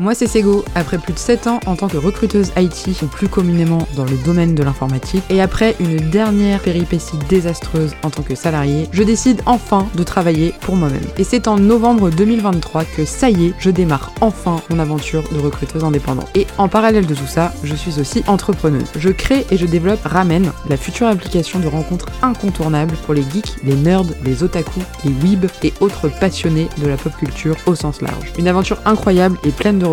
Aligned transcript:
Moi 0.00 0.14
c'est 0.14 0.26
Sego, 0.26 0.64
après 0.74 0.96
plus 0.96 1.12
de 1.12 1.18
7 1.18 1.46
ans 1.46 1.60
en 1.66 1.76
tant 1.76 1.86
que 1.86 1.98
recruteuse 1.98 2.52
IT, 2.56 3.04
plus 3.10 3.28
communément 3.28 3.86
dans 3.96 4.06
le 4.06 4.16
domaine 4.24 4.54
de 4.54 4.62
l'informatique, 4.62 5.22
et 5.28 5.42
après 5.42 5.76
une 5.78 5.98
dernière 5.98 6.60
péripétie 6.60 7.18
désastreuse 7.28 7.92
en 8.02 8.08
tant 8.08 8.22
que 8.22 8.34
salarié, 8.34 8.88
je 8.92 9.02
décide 9.02 9.42
enfin 9.44 9.86
de 9.94 10.02
travailler 10.02 10.54
pour 10.62 10.74
moi-même. 10.74 11.04
Et 11.18 11.24
c'est 11.24 11.48
en 11.48 11.58
novembre 11.58 12.08
2023 12.08 12.84
que 12.96 13.04
ça 13.04 13.28
y 13.28 13.48
est, 13.48 13.54
je 13.58 13.68
démarre 13.68 14.10
enfin 14.22 14.62
mon 14.70 14.78
aventure 14.78 15.22
de 15.34 15.38
recruteuse 15.38 15.84
indépendante. 15.84 16.30
Et 16.34 16.46
en 16.56 16.68
parallèle 16.68 17.04
de 17.04 17.14
tout 17.14 17.26
ça, 17.26 17.52
je 17.62 17.74
suis 17.74 18.00
aussi 18.00 18.22
entrepreneuse. 18.26 18.88
Je 18.96 19.10
crée 19.10 19.44
et 19.50 19.58
je 19.58 19.66
développe 19.66 20.00
Ramen, 20.04 20.50
la 20.70 20.78
future 20.78 21.08
application 21.08 21.58
de 21.58 21.68
rencontre 21.68 22.06
incontournable 22.22 22.94
pour 23.04 23.12
les 23.12 23.24
geeks, 23.34 23.56
les 23.64 23.76
nerds, 23.76 24.04
les 24.24 24.42
otaku, 24.42 24.80
les 25.04 25.10
weebs 25.10 25.50
et 25.62 25.74
autres 25.80 26.08
passionnés 26.08 26.68
de 26.78 26.86
la 26.86 26.96
pop 26.96 27.12
culture 27.18 27.56
au 27.66 27.74
sens 27.74 28.00
large. 28.00 28.32
Une 28.38 28.48
aventure 28.48 28.78
incroyable 28.86 29.36
et 29.44 29.50
pleine 29.50 29.78
de 29.78 29.89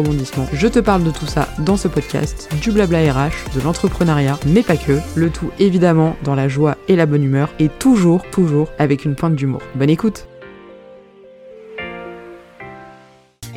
Je 0.53 0.67
te 0.67 0.79
parle 0.79 1.03
de 1.03 1.11
tout 1.11 1.25
ça 1.25 1.47
dans 1.59 1.77
ce 1.77 1.87
podcast, 1.87 2.49
du 2.61 2.71
blabla 2.71 2.99
RH, 3.11 3.55
de 3.55 3.61
l'entrepreneuriat, 3.61 4.37
mais 4.45 4.61
pas 4.61 4.77
que. 4.77 4.99
Le 5.15 5.29
tout 5.29 5.49
évidemment 5.59 6.15
dans 6.23 6.35
la 6.35 6.47
joie 6.47 6.77
et 6.87 6.95
la 6.95 7.05
bonne 7.05 7.23
humeur 7.23 7.49
et 7.59 7.69
toujours, 7.69 8.23
toujours 8.29 8.69
avec 8.77 9.05
une 9.05 9.15
pointe 9.15 9.35
d'humour. 9.35 9.61
Bonne 9.75 9.89
écoute 9.89 10.27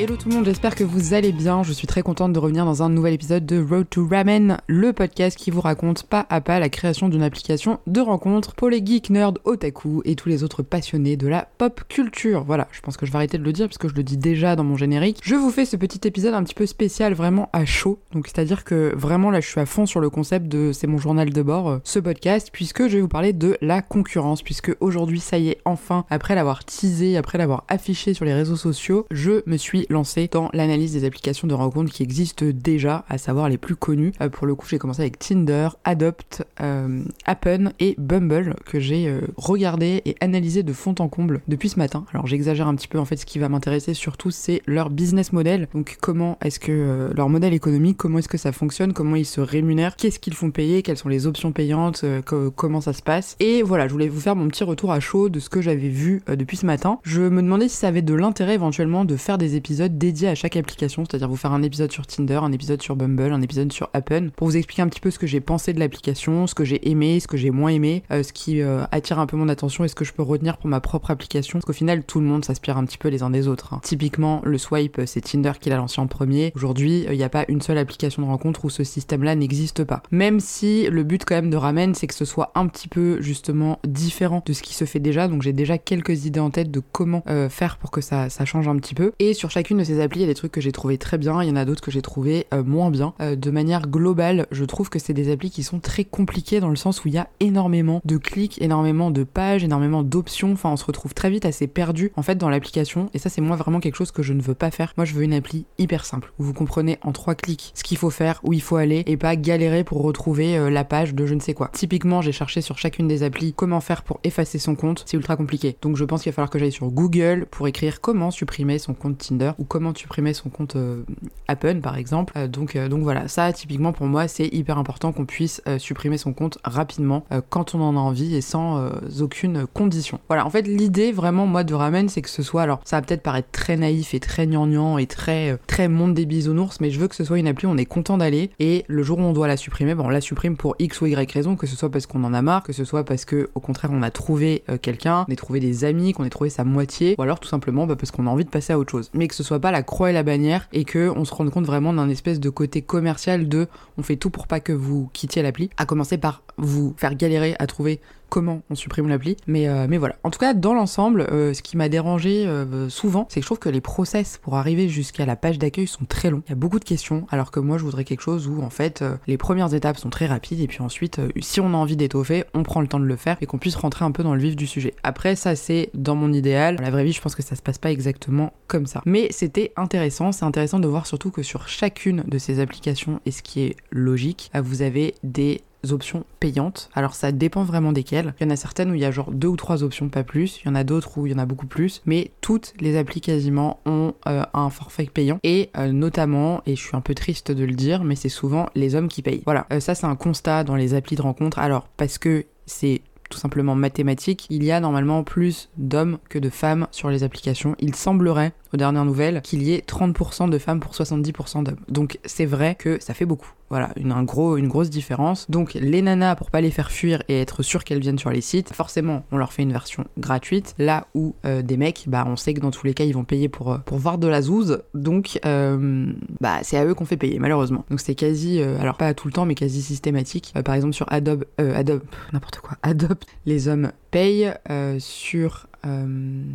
Hello 0.00 0.16
tout 0.16 0.30
le 0.30 0.34
monde, 0.34 0.46
j'espère 0.46 0.74
que 0.74 0.82
vous 0.82 1.12
allez 1.12 1.30
bien. 1.30 1.62
Je 1.62 1.74
suis 1.74 1.86
très 1.86 2.00
contente 2.00 2.32
de 2.32 2.38
revenir 2.38 2.64
dans 2.64 2.82
un 2.82 2.88
nouvel 2.88 3.12
épisode 3.12 3.44
de 3.44 3.62
Road 3.62 3.86
to 3.90 4.08
Ramen, 4.08 4.56
le 4.66 4.94
podcast 4.94 5.36
qui 5.36 5.50
vous 5.50 5.60
raconte 5.60 6.04
pas 6.04 6.24
à 6.30 6.40
pas 6.40 6.58
la 6.58 6.70
création 6.70 7.10
d'une 7.10 7.22
application 7.22 7.80
de 7.86 8.00
rencontre 8.00 8.54
pour 8.54 8.70
les 8.70 8.82
geeks, 8.82 9.10
nerds, 9.10 9.34
otaku 9.44 10.00
et 10.06 10.14
tous 10.14 10.30
les 10.30 10.42
autres 10.42 10.62
passionnés 10.62 11.18
de 11.18 11.28
la 11.28 11.46
pop 11.58 11.82
culture. 11.86 12.44
Voilà, 12.44 12.66
je 12.72 12.80
pense 12.80 12.96
que 12.96 13.04
je 13.04 13.12
vais 13.12 13.16
arrêter 13.16 13.36
de 13.36 13.42
le 13.42 13.52
dire 13.52 13.66
parce 13.66 13.76
que 13.76 13.88
je 13.88 13.94
le 13.94 14.02
dis 14.02 14.16
déjà 14.16 14.56
dans 14.56 14.64
mon 14.64 14.78
générique. 14.78 15.20
Je 15.22 15.34
vous 15.34 15.50
fais 15.50 15.66
ce 15.66 15.76
petit 15.76 16.08
épisode 16.08 16.32
un 16.32 16.44
petit 16.44 16.54
peu 16.54 16.64
spécial, 16.64 17.12
vraiment 17.12 17.50
à 17.52 17.66
chaud. 17.66 17.98
Donc 18.12 18.26
c'est-à-dire 18.26 18.64
que 18.64 18.94
vraiment 18.96 19.30
là 19.30 19.40
je 19.40 19.48
suis 19.48 19.60
à 19.60 19.66
fond 19.66 19.84
sur 19.84 20.00
le 20.00 20.08
concept 20.08 20.48
de 20.48 20.72
c'est 20.72 20.86
mon 20.86 20.96
journal 20.96 21.28
de 21.28 21.42
bord, 21.42 21.68
euh, 21.68 21.78
ce 21.84 21.98
podcast, 21.98 22.48
puisque 22.50 22.88
je 22.88 22.94
vais 22.94 23.02
vous 23.02 23.08
parler 23.08 23.34
de 23.34 23.58
la 23.60 23.82
concurrence, 23.82 24.40
puisque 24.40 24.74
aujourd'hui 24.80 25.20
ça 25.20 25.36
y 25.36 25.50
est, 25.50 25.58
enfin, 25.66 26.06
après 26.08 26.34
l'avoir 26.34 26.64
teasé, 26.64 27.18
après 27.18 27.36
l'avoir 27.36 27.64
affiché 27.68 28.14
sur 28.14 28.24
les 28.24 28.32
réseaux 28.32 28.56
sociaux, 28.56 29.04
je 29.10 29.42
me 29.44 29.58
suis 29.58 29.86
lancé 29.90 30.28
dans 30.30 30.48
l'analyse 30.52 30.92
des 30.92 31.04
applications 31.04 31.48
de 31.48 31.54
rencontres 31.54 31.92
qui 31.92 32.02
existent 32.02 32.46
déjà, 32.54 33.04
à 33.08 33.18
savoir 33.18 33.48
les 33.48 33.58
plus 33.58 33.76
connues. 33.76 34.12
Euh, 34.20 34.28
pour 34.28 34.46
le 34.46 34.54
coup, 34.54 34.66
j'ai 34.68 34.78
commencé 34.78 35.02
avec 35.02 35.18
Tinder, 35.18 35.68
Adopt, 35.84 36.44
euh, 36.60 37.02
Appen 37.26 37.72
et 37.80 37.94
Bumble 37.98 38.54
que 38.64 38.78
j'ai 38.78 39.08
euh, 39.08 39.20
regardé 39.36 40.02
et 40.04 40.16
analysé 40.20 40.62
de 40.62 40.72
fond 40.72 40.94
en 40.98 41.08
comble 41.08 41.42
depuis 41.48 41.68
ce 41.68 41.78
matin. 41.78 42.04
Alors 42.12 42.26
j'exagère 42.26 42.68
un 42.68 42.74
petit 42.74 42.88
peu 42.88 42.98
en 42.98 43.04
fait 43.04 43.16
ce 43.16 43.26
qui 43.26 43.38
va 43.38 43.48
m'intéresser 43.48 43.94
surtout 43.94 44.30
c'est 44.30 44.62
leur 44.66 44.90
business 44.90 45.32
model. 45.32 45.68
Donc 45.74 45.98
comment 46.00 46.38
est-ce 46.42 46.60
que 46.60 47.10
leur 47.14 47.28
modèle 47.28 47.52
économique, 47.52 47.96
comment 47.96 48.18
est-ce 48.18 48.28
que 48.28 48.38
ça 48.38 48.52
fonctionne, 48.52 48.92
comment 48.92 49.16
ils 49.16 49.26
se 49.26 49.40
rémunèrent, 49.40 49.96
qu'est-ce 49.96 50.18
qu'ils 50.18 50.34
font 50.34 50.50
payer, 50.50 50.82
quelles 50.82 50.96
sont 50.96 51.08
les 51.08 51.26
options 51.26 51.52
payantes, 51.52 52.04
comment 52.24 52.80
ça 52.80 52.92
se 52.92 53.02
passe. 53.02 53.36
Et 53.40 53.62
voilà, 53.62 53.88
je 53.88 53.92
voulais 53.92 54.08
vous 54.08 54.20
faire 54.20 54.36
mon 54.36 54.48
petit 54.48 54.64
retour 54.64 54.92
à 54.92 55.00
chaud 55.00 55.28
de 55.28 55.40
ce 55.40 55.48
que 55.48 55.60
j'avais 55.60 55.88
vu 55.88 56.22
depuis 56.28 56.56
ce 56.56 56.66
matin. 56.66 56.98
Je 57.02 57.22
me 57.22 57.42
demandais 57.42 57.68
si 57.68 57.76
ça 57.76 57.88
avait 57.88 58.02
de 58.02 58.14
l'intérêt 58.14 58.54
éventuellement 58.54 59.04
de 59.04 59.16
faire 59.16 59.38
des 59.38 59.56
épisodes 59.56 59.69
dédié 59.70 60.28
à 60.28 60.34
chaque 60.34 60.56
application, 60.56 61.04
c'est-à-dire 61.04 61.28
vous 61.28 61.36
faire 61.36 61.52
un 61.52 61.62
épisode 61.62 61.92
sur 61.92 62.06
Tinder, 62.06 62.40
un 62.42 62.52
épisode 62.52 62.82
sur 62.82 62.96
Bumble, 62.96 63.32
un 63.32 63.42
épisode 63.42 63.72
sur 63.72 63.88
Appen, 63.94 64.30
pour 64.34 64.48
vous 64.48 64.56
expliquer 64.56 64.82
un 64.82 64.88
petit 64.88 65.00
peu 65.00 65.10
ce 65.10 65.18
que 65.18 65.26
j'ai 65.26 65.40
pensé 65.40 65.72
de 65.72 65.78
l'application, 65.78 66.46
ce 66.46 66.54
que 66.54 66.64
j'ai 66.64 66.88
aimé, 66.90 67.20
ce 67.20 67.28
que 67.28 67.36
j'ai 67.36 67.50
moins 67.50 67.70
aimé, 67.70 68.02
euh, 68.10 68.22
ce 68.22 68.32
qui 68.32 68.60
euh, 68.60 68.84
attire 68.90 69.18
un 69.18 69.26
peu 69.26 69.36
mon 69.36 69.48
attention 69.48 69.84
et 69.84 69.88
ce 69.88 69.94
que 69.94 70.04
je 70.04 70.12
peux 70.12 70.22
retenir 70.22 70.56
pour 70.56 70.68
ma 70.68 70.80
propre 70.80 71.10
application. 71.10 71.58
Parce 71.58 71.66
qu'au 71.66 71.72
final, 71.72 72.04
tout 72.04 72.20
le 72.20 72.26
monde 72.26 72.44
s'aspire 72.44 72.76
un 72.76 72.84
petit 72.84 72.98
peu 72.98 73.08
les 73.08 73.22
uns 73.22 73.30
des 73.30 73.48
autres. 73.48 73.74
Hein. 73.74 73.80
Typiquement, 73.82 74.40
le 74.44 74.58
swipe, 74.58 74.98
euh, 74.98 75.06
c'est 75.06 75.20
Tinder 75.20 75.52
qui 75.60 75.70
l'a 75.70 75.76
lancé 75.76 76.00
en 76.00 76.06
premier. 76.06 76.52
Aujourd'hui, 76.54 77.06
il 77.08 77.16
n'y 77.16 77.22
a 77.22 77.28
pas 77.28 77.44
une 77.48 77.60
seule 77.60 77.78
application 77.78 78.22
de 78.22 78.26
rencontre 78.26 78.64
où 78.64 78.70
ce 78.70 78.84
système-là 78.84 79.34
n'existe 79.34 79.84
pas. 79.84 80.02
Même 80.10 80.40
si 80.40 80.88
le 80.88 81.04
but 81.04 81.24
quand 81.24 81.36
même 81.36 81.50
de 81.50 81.56
Ramen, 81.56 81.94
c'est 81.94 82.06
que 82.06 82.14
ce 82.14 82.24
soit 82.24 82.52
un 82.54 82.66
petit 82.66 82.88
peu 82.88 83.20
justement 83.20 83.78
différent 83.86 84.42
de 84.44 84.52
ce 84.52 84.62
qui 84.62 84.74
se 84.74 84.84
fait 84.84 85.00
déjà. 85.00 85.28
Donc 85.28 85.42
j'ai 85.42 85.52
déjà 85.52 85.78
quelques 85.78 86.24
idées 86.26 86.40
en 86.40 86.50
tête 86.50 86.70
de 86.70 86.80
comment 86.80 87.22
faire 87.48 87.76
pour 87.76 87.90
que 87.90 88.00
ça, 88.00 88.28
change 88.44 88.68
un 88.68 88.76
petit 88.76 88.94
peu. 88.94 89.12
Et 89.18 89.34
sur 89.34 89.50
chacune 89.60 89.76
de 89.76 89.84
ces 89.84 90.00
applis, 90.00 90.20
il 90.20 90.22
y 90.22 90.24
a 90.24 90.28
des 90.28 90.34
trucs 90.34 90.52
que 90.52 90.62
j'ai 90.62 90.72
trouvé 90.72 90.96
très 90.96 91.18
bien, 91.18 91.42
il 91.42 91.48
y 91.50 91.52
en 91.52 91.56
a 91.56 91.66
d'autres 91.66 91.82
que 91.82 91.90
j'ai 91.90 92.00
trouvé 92.00 92.46
euh, 92.54 92.64
moins 92.64 92.90
bien. 92.90 93.12
Euh, 93.20 93.36
de 93.36 93.50
manière 93.50 93.88
globale, 93.88 94.46
je 94.50 94.64
trouve 94.64 94.88
que 94.88 94.98
c'est 94.98 95.12
des 95.12 95.30
applis 95.30 95.50
qui 95.50 95.62
sont 95.62 95.80
très 95.80 96.04
compliquées 96.04 96.60
dans 96.60 96.70
le 96.70 96.76
sens 96.76 97.04
où 97.04 97.08
il 97.08 97.14
y 97.14 97.18
a 97.18 97.28
énormément 97.40 98.00
de 98.06 98.16
clics, 98.16 98.56
énormément 98.62 99.10
de 99.10 99.22
pages, 99.22 99.62
énormément 99.62 100.02
d'options. 100.02 100.52
Enfin, 100.52 100.70
on 100.70 100.78
se 100.78 100.84
retrouve 100.86 101.12
très 101.12 101.28
vite 101.28 101.44
assez 101.44 101.66
perdu 101.66 102.10
en 102.16 102.22
fait 102.22 102.36
dans 102.36 102.48
l'application. 102.48 103.10
Et 103.12 103.18
ça, 103.18 103.28
c'est 103.28 103.42
moi 103.42 103.54
vraiment 103.54 103.80
quelque 103.80 103.96
chose 103.96 104.12
que 104.12 104.22
je 104.22 104.32
ne 104.32 104.40
veux 104.40 104.54
pas 104.54 104.70
faire. 104.70 104.94
Moi, 104.96 105.04
je 105.04 105.12
veux 105.12 105.24
une 105.24 105.34
appli 105.34 105.66
hyper 105.76 106.06
simple 106.06 106.32
où 106.38 106.44
vous 106.44 106.54
comprenez 106.54 106.98
en 107.02 107.12
trois 107.12 107.34
clics 107.34 107.72
ce 107.74 107.84
qu'il 107.84 107.98
faut 107.98 108.08
faire, 108.08 108.40
où 108.42 108.54
il 108.54 108.62
faut 108.62 108.76
aller 108.76 109.02
et 109.04 109.18
pas 109.18 109.36
galérer 109.36 109.84
pour 109.84 110.00
retrouver 110.00 110.56
euh, 110.56 110.70
la 110.70 110.84
page 110.84 111.14
de 111.14 111.26
je 111.26 111.34
ne 111.34 111.40
sais 111.40 111.52
quoi. 111.52 111.68
Typiquement, 111.74 112.22
j'ai 112.22 112.32
cherché 112.32 112.62
sur 112.62 112.78
chacune 112.78 113.08
des 113.08 113.24
applis 113.24 113.52
comment 113.52 113.82
faire 113.82 114.04
pour 114.04 114.20
effacer 114.24 114.58
son 114.58 114.74
compte. 114.74 115.02
C'est 115.04 115.18
ultra 115.18 115.36
compliqué. 115.36 115.76
Donc, 115.82 115.98
je 115.98 116.04
pense 116.06 116.22
qu'il 116.22 116.32
va 116.32 116.36
falloir 116.36 116.48
que 116.48 116.58
j'aille 116.58 116.72
sur 116.72 116.90
Google 116.90 117.44
pour 117.50 117.68
écrire 117.68 118.00
comment 118.00 118.30
supprimer 118.30 118.78
son 118.78 118.94
compte 118.94 119.18
Tinder 119.18 119.49
ou 119.58 119.64
comment 119.64 119.94
supprimer 119.94 120.34
son 120.34 120.48
compte 120.48 120.76
euh, 120.76 121.02
Apple 121.48 121.80
par 121.80 121.96
exemple. 121.96 122.32
Euh, 122.36 122.48
donc, 122.48 122.76
euh, 122.76 122.88
donc 122.88 123.02
voilà, 123.02 123.28
ça 123.28 123.52
typiquement 123.52 123.92
pour 123.92 124.06
moi 124.06 124.28
c'est 124.28 124.46
hyper 124.46 124.78
important 124.78 125.12
qu'on 125.12 125.26
puisse 125.26 125.62
supprimer 125.78 126.18
son 126.18 126.32
compte 126.32 126.58
rapidement 126.64 127.24
quand 127.48 127.74
on 127.74 127.80
en 127.80 127.96
a 127.96 128.00
envie 128.00 128.34
et 128.34 128.40
sans 128.40 128.90
aucune 129.20 129.66
condition. 129.66 130.20
Voilà, 130.28 130.46
en 130.46 130.50
fait 130.50 130.62
l'idée 130.62 131.12
vraiment 131.12 131.46
moi 131.46 131.64
de 131.64 131.74
Ramen 131.74 132.08
c'est 132.08 132.22
que 132.22 132.30
ce 132.30 132.42
soit, 132.42 132.62
alors 132.62 132.80
ça 132.84 132.96
va 132.96 133.02
peut-être 133.02 133.22
paraître 133.22 133.48
très 133.52 133.76
naïf 133.76 134.14
et 134.14 134.20
très 134.20 134.46
gnangnan 134.46 134.98
et 134.98 135.06
très 135.06 135.58
très 135.66 135.88
monde 135.88 136.14
des 136.14 136.26
bisounours, 136.26 136.80
mais 136.80 136.90
je 136.90 137.00
veux 137.00 137.08
que 137.08 137.14
ce 137.14 137.24
soit 137.24 137.38
une 137.38 137.48
appli 137.48 137.66
où 137.66 137.70
on 137.70 137.76
est 137.76 137.86
content 137.86 138.18
d'aller 138.18 138.50
et 138.58 138.84
le 138.88 139.02
jour 139.02 139.18
où 139.18 139.22
on 139.22 139.32
doit 139.32 139.48
la 139.48 139.56
supprimer, 139.56 139.94
bon 139.94 140.04
on 140.04 140.08
la 140.08 140.20
supprime 140.20 140.56
pour 140.56 140.74
X 140.78 141.00
ou 141.00 141.06
Y 141.06 141.32
raison, 141.32 141.56
que 141.56 141.66
ce 141.66 141.76
soit 141.76 141.90
parce 141.90 142.06
qu'on 142.06 142.24
en 142.24 142.34
a 142.34 142.42
marre, 142.42 142.62
que 142.62 142.72
ce 142.72 142.84
soit 142.84 143.04
parce 143.04 143.24
que 143.24 143.50
au 143.54 143.60
contraire 143.60 143.90
on 143.92 144.02
a 144.02 144.10
trouvé 144.10 144.64
quelqu'un, 144.82 145.24
on 145.28 145.32
a 145.32 145.36
trouvé 145.36 145.60
des 145.60 145.84
amis, 145.84 146.12
qu'on 146.12 146.24
ait 146.24 146.30
trouvé 146.30 146.50
sa 146.50 146.64
moitié, 146.64 147.14
ou 147.18 147.22
alors 147.22 147.40
tout 147.40 147.48
simplement 147.48 147.86
bah, 147.86 147.96
parce 147.96 148.10
qu'on 148.10 148.26
a 148.26 148.30
envie 148.30 148.44
de 148.44 148.50
passer 148.50 148.72
à 148.72 148.78
autre 148.78 148.90
chose. 148.90 149.10
Mais 149.14 149.28
que 149.28 149.34
ce 149.34 149.39
soit 149.42 149.60
pas 149.60 149.70
la 149.70 149.82
croix 149.82 150.10
et 150.10 150.12
la 150.12 150.22
bannière 150.22 150.68
et 150.72 150.84
que 150.84 151.10
on 151.14 151.24
se 151.24 151.34
rende 151.34 151.50
compte 151.50 151.66
vraiment 151.66 151.92
d'un 151.92 152.08
espèce 152.08 152.40
de 152.40 152.50
côté 152.50 152.82
commercial 152.82 153.48
de 153.48 153.68
on 153.98 154.02
fait 154.02 154.16
tout 154.16 154.30
pour 154.30 154.46
pas 154.46 154.60
que 154.60 154.72
vous 154.72 155.10
quittiez 155.12 155.42
l'appli, 155.42 155.70
à 155.76 155.86
commencer 155.86 156.18
par 156.18 156.42
vous 156.56 156.94
faire 156.96 157.14
galérer 157.14 157.56
à 157.58 157.66
trouver 157.66 158.00
comment 158.30 158.62
on 158.70 158.74
supprime 158.74 159.08
l'appli. 159.08 159.36
Mais, 159.46 159.68
euh, 159.68 159.86
mais 159.88 159.98
voilà. 159.98 160.16
En 160.24 160.30
tout 160.30 160.38
cas, 160.38 160.54
dans 160.54 160.72
l'ensemble, 160.72 161.26
euh, 161.30 161.52
ce 161.52 161.62
qui 161.62 161.76
m'a 161.76 161.90
dérangé 161.90 162.46
euh, 162.46 162.88
souvent, 162.88 163.26
c'est 163.28 163.40
que 163.40 163.44
je 163.44 163.48
trouve 163.48 163.58
que 163.58 163.68
les 163.68 163.82
process 163.82 164.38
pour 164.38 164.56
arriver 164.56 164.88
jusqu'à 164.88 165.26
la 165.26 165.36
page 165.36 165.58
d'accueil 165.58 165.86
sont 165.86 166.06
très 166.06 166.30
longs. 166.30 166.42
Il 166.46 166.50
y 166.50 166.52
a 166.52 166.56
beaucoup 166.56 166.78
de 166.78 166.84
questions, 166.84 167.26
alors 167.30 167.50
que 167.50 167.60
moi, 167.60 167.76
je 167.76 167.84
voudrais 167.84 168.04
quelque 168.04 168.22
chose 168.22 168.48
où, 168.48 168.62
en 168.62 168.70
fait, 168.70 169.04
les 169.26 169.36
premières 169.36 169.74
étapes 169.74 169.98
sont 169.98 170.10
très 170.10 170.26
rapides, 170.26 170.60
et 170.60 170.66
puis 170.66 170.80
ensuite, 170.80 171.20
si 171.40 171.60
on 171.60 171.74
a 171.74 171.76
envie 171.76 171.96
d'étoffer, 171.96 172.44
on 172.54 172.62
prend 172.62 172.80
le 172.80 172.86
temps 172.86 173.00
de 173.00 173.04
le 173.04 173.16
faire, 173.16 173.36
et 173.40 173.46
qu'on 173.46 173.58
puisse 173.58 173.76
rentrer 173.76 174.04
un 174.04 174.12
peu 174.12 174.22
dans 174.22 174.34
le 174.34 174.40
vif 174.40 174.56
du 174.56 174.66
sujet. 174.66 174.94
Après, 175.02 175.36
ça, 175.36 175.56
c'est 175.56 175.90
dans 175.94 176.14
mon 176.14 176.32
idéal. 176.32 176.76
La 176.80 176.90
vraie 176.90 177.04
vie, 177.04 177.12
je 177.12 177.20
pense 177.20 177.34
que 177.34 177.42
ça 177.42 177.56
se 177.56 177.62
passe 177.62 177.78
pas 177.78 177.90
exactement 177.90 178.52
comme 178.68 178.86
ça. 178.86 179.02
Mais 179.04 179.28
c'était 179.30 179.72
intéressant. 179.76 180.30
C'est 180.32 180.44
intéressant 180.44 180.78
de 180.78 180.86
voir 180.86 181.06
surtout 181.06 181.30
que 181.30 181.42
sur 181.42 181.68
chacune 181.68 182.22
de 182.26 182.38
ces 182.38 182.60
applications, 182.60 183.20
et 183.26 183.32
ce 183.32 183.42
qui 183.42 183.62
est 183.62 183.76
logique, 183.90 184.50
vous 184.54 184.82
avez 184.82 185.14
des 185.24 185.62
options 185.90 186.24
payantes. 186.40 186.90
Alors 186.94 187.14
ça 187.14 187.32
dépend 187.32 187.64
vraiment 187.64 187.92
desquelles. 187.92 188.34
Il 188.40 188.44
y 188.44 188.46
en 188.46 188.50
a 188.50 188.56
certaines 188.56 188.90
où 188.90 188.94
il 188.94 189.00
y 189.00 189.04
a 189.04 189.10
genre 189.10 189.30
deux 189.30 189.48
ou 189.48 189.56
trois 189.56 189.82
options, 189.82 190.08
pas 190.08 190.24
plus. 190.24 190.60
Il 190.62 190.68
y 190.68 190.70
en 190.70 190.74
a 190.74 190.84
d'autres 190.84 191.18
où 191.18 191.26
il 191.26 191.32
y 191.32 191.34
en 191.34 191.38
a 191.38 191.46
beaucoup 191.46 191.66
plus. 191.66 192.02
Mais 192.06 192.30
toutes 192.40 192.74
les 192.80 192.96
applis 192.96 193.20
quasiment 193.20 193.80
ont 193.86 194.14
euh, 194.26 194.44
un 194.54 194.70
forfait 194.70 195.08
payant. 195.12 195.38
Et 195.42 195.70
euh, 195.76 195.92
notamment, 195.92 196.62
et 196.66 196.76
je 196.76 196.80
suis 196.80 196.96
un 196.96 197.00
peu 197.00 197.14
triste 197.14 197.50
de 197.52 197.64
le 197.64 197.74
dire, 197.74 198.04
mais 198.04 198.16
c'est 198.16 198.28
souvent 198.28 198.68
les 198.74 198.94
hommes 198.94 199.08
qui 199.08 199.22
payent. 199.22 199.42
Voilà, 199.44 199.66
euh, 199.72 199.80
ça 199.80 199.94
c'est 199.94 200.06
un 200.06 200.16
constat 200.16 200.64
dans 200.64 200.76
les 200.76 200.94
applis 200.94 201.16
de 201.16 201.22
rencontre. 201.22 201.58
Alors 201.58 201.88
parce 201.96 202.18
que 202.18 202.44
c'est 202.66 203.02
tout 203.30 203.38
simplement 203.38 203.74
mathématique, 203.74 204.46
il 204.50 204.64
y 204.64 204.72
a 204.72 204.80
normalement 204.80 205.22
plus 205.22 205.70
d'hommes 205.78 206.18
que 206.28 206.38
de 206.38 206.50
femmes 206.50 206.88
sur 206.90 207.08
les 207.08 207.22
applications. 207.22 207.76
Il 207.78 207.94
semblerait, 207.94 208.52
aux 208.74 208.76
dernières 208.76 209.04
nouvelles, 209.04 209.40
qu'il 209.42 209.62
y 209.62 209.72
ait 209.72 209.84
30% 209.86 210.50
de 210.50 210.58
femmes 210.58 210.80
pour 210.80 210.92
70% 210.92 211.62
d'hommes. 211.62 211.76
Donc 211.88 212.18
c'est 212.24 212.44
vrai 212.44 212.74
que 212.74 213.00
ça 213.00 213.14
fait 213.14 213.26
beaucoup. 213.26 213.52
Voilà, 213.70 213.90
une, 213.96 214.10
un 214.10 214.24
gros, 214.24 214.56
une 214.56 214.66
grosse 214.66 214.90
différence. 214.90 215.48
Donc 215.48 215.74
les 215.74 216.02
nanas, 216.02 216.34
pour 216.34 216.50
pas 216.50 216.60
les 216.60 216.72
faire 216.72 216.90
fuir 216.90 217.22
et 217.28 217.40
être 217.40 217.62
sûr 217.62 217.84
qu'elles 217.84 218.00
viennent 218.00 218.18
sur 218.18 218.30
les 218.30 218.40
sites, 218.40 218.72
forcément, 218.74 219.24
on 219.30 219.36
leur 219.36 219.52
fait 219.52 219.62
une 219.62 219.72
version 219.72 220.04
gratuite. 220.18 220.74
Là 220.78 221.06
où 221.14 221.36
euh, 221.44 221.62
des 221.62 221.76
mecs, 221.76 222.04
bah 222.08 222.24
on 222.26 222.34
sait 222.34 222.52
que 222.52 222.60
dans 222.60 222.72
tous 222.72 222.84
les 222.84 222.94
cas, 222.94 223.04
ils 223.04 223.14
vont 223.14 223.24
payer 223.24 223.48
pour, 223.48 223.72
euh, 223.72 223.78
pour 223.78 223.98
voir 223.98 224.18
de 224.18 224.26
la 224.26 224.42
zouze. 224.42 224.82
Donc, 224.94 225.38
euh, 225.46 226.12
bah 226.40 226.58
c'est 226.62 226.76
à 226.76 226.84
eux 226.84 226.94
qu'on 226.94 227.04
fait 227.04 227.16
payer, 227.16 227.38
malheureusement. 227.38 227.84
Donc 227.90 228.00
c'est 228.00 228.16
quasi, 228.16 228.60
alors 228.60 228.96
pas 228.96 229.14
tout 229.14 229.28
le 229.28 229.32
temps, 229.32 229.46
mais 229.46 229.54
quasi 229.54 229.82
systématique. 229.82 230.52
par 230.64 230.74
exemple 230.74 230.94
sur 230.94 231.06
Adobe, 231.12 231.44
Adobe, 231.58 232.02
n'importe 232.32 232.58
quoi, 232.58 232.76
Adobe, 232.82 233.18
les 233.46 233.68
hommes 233.68 233.92
payent 234.10 234.52
sur 234.98 235.68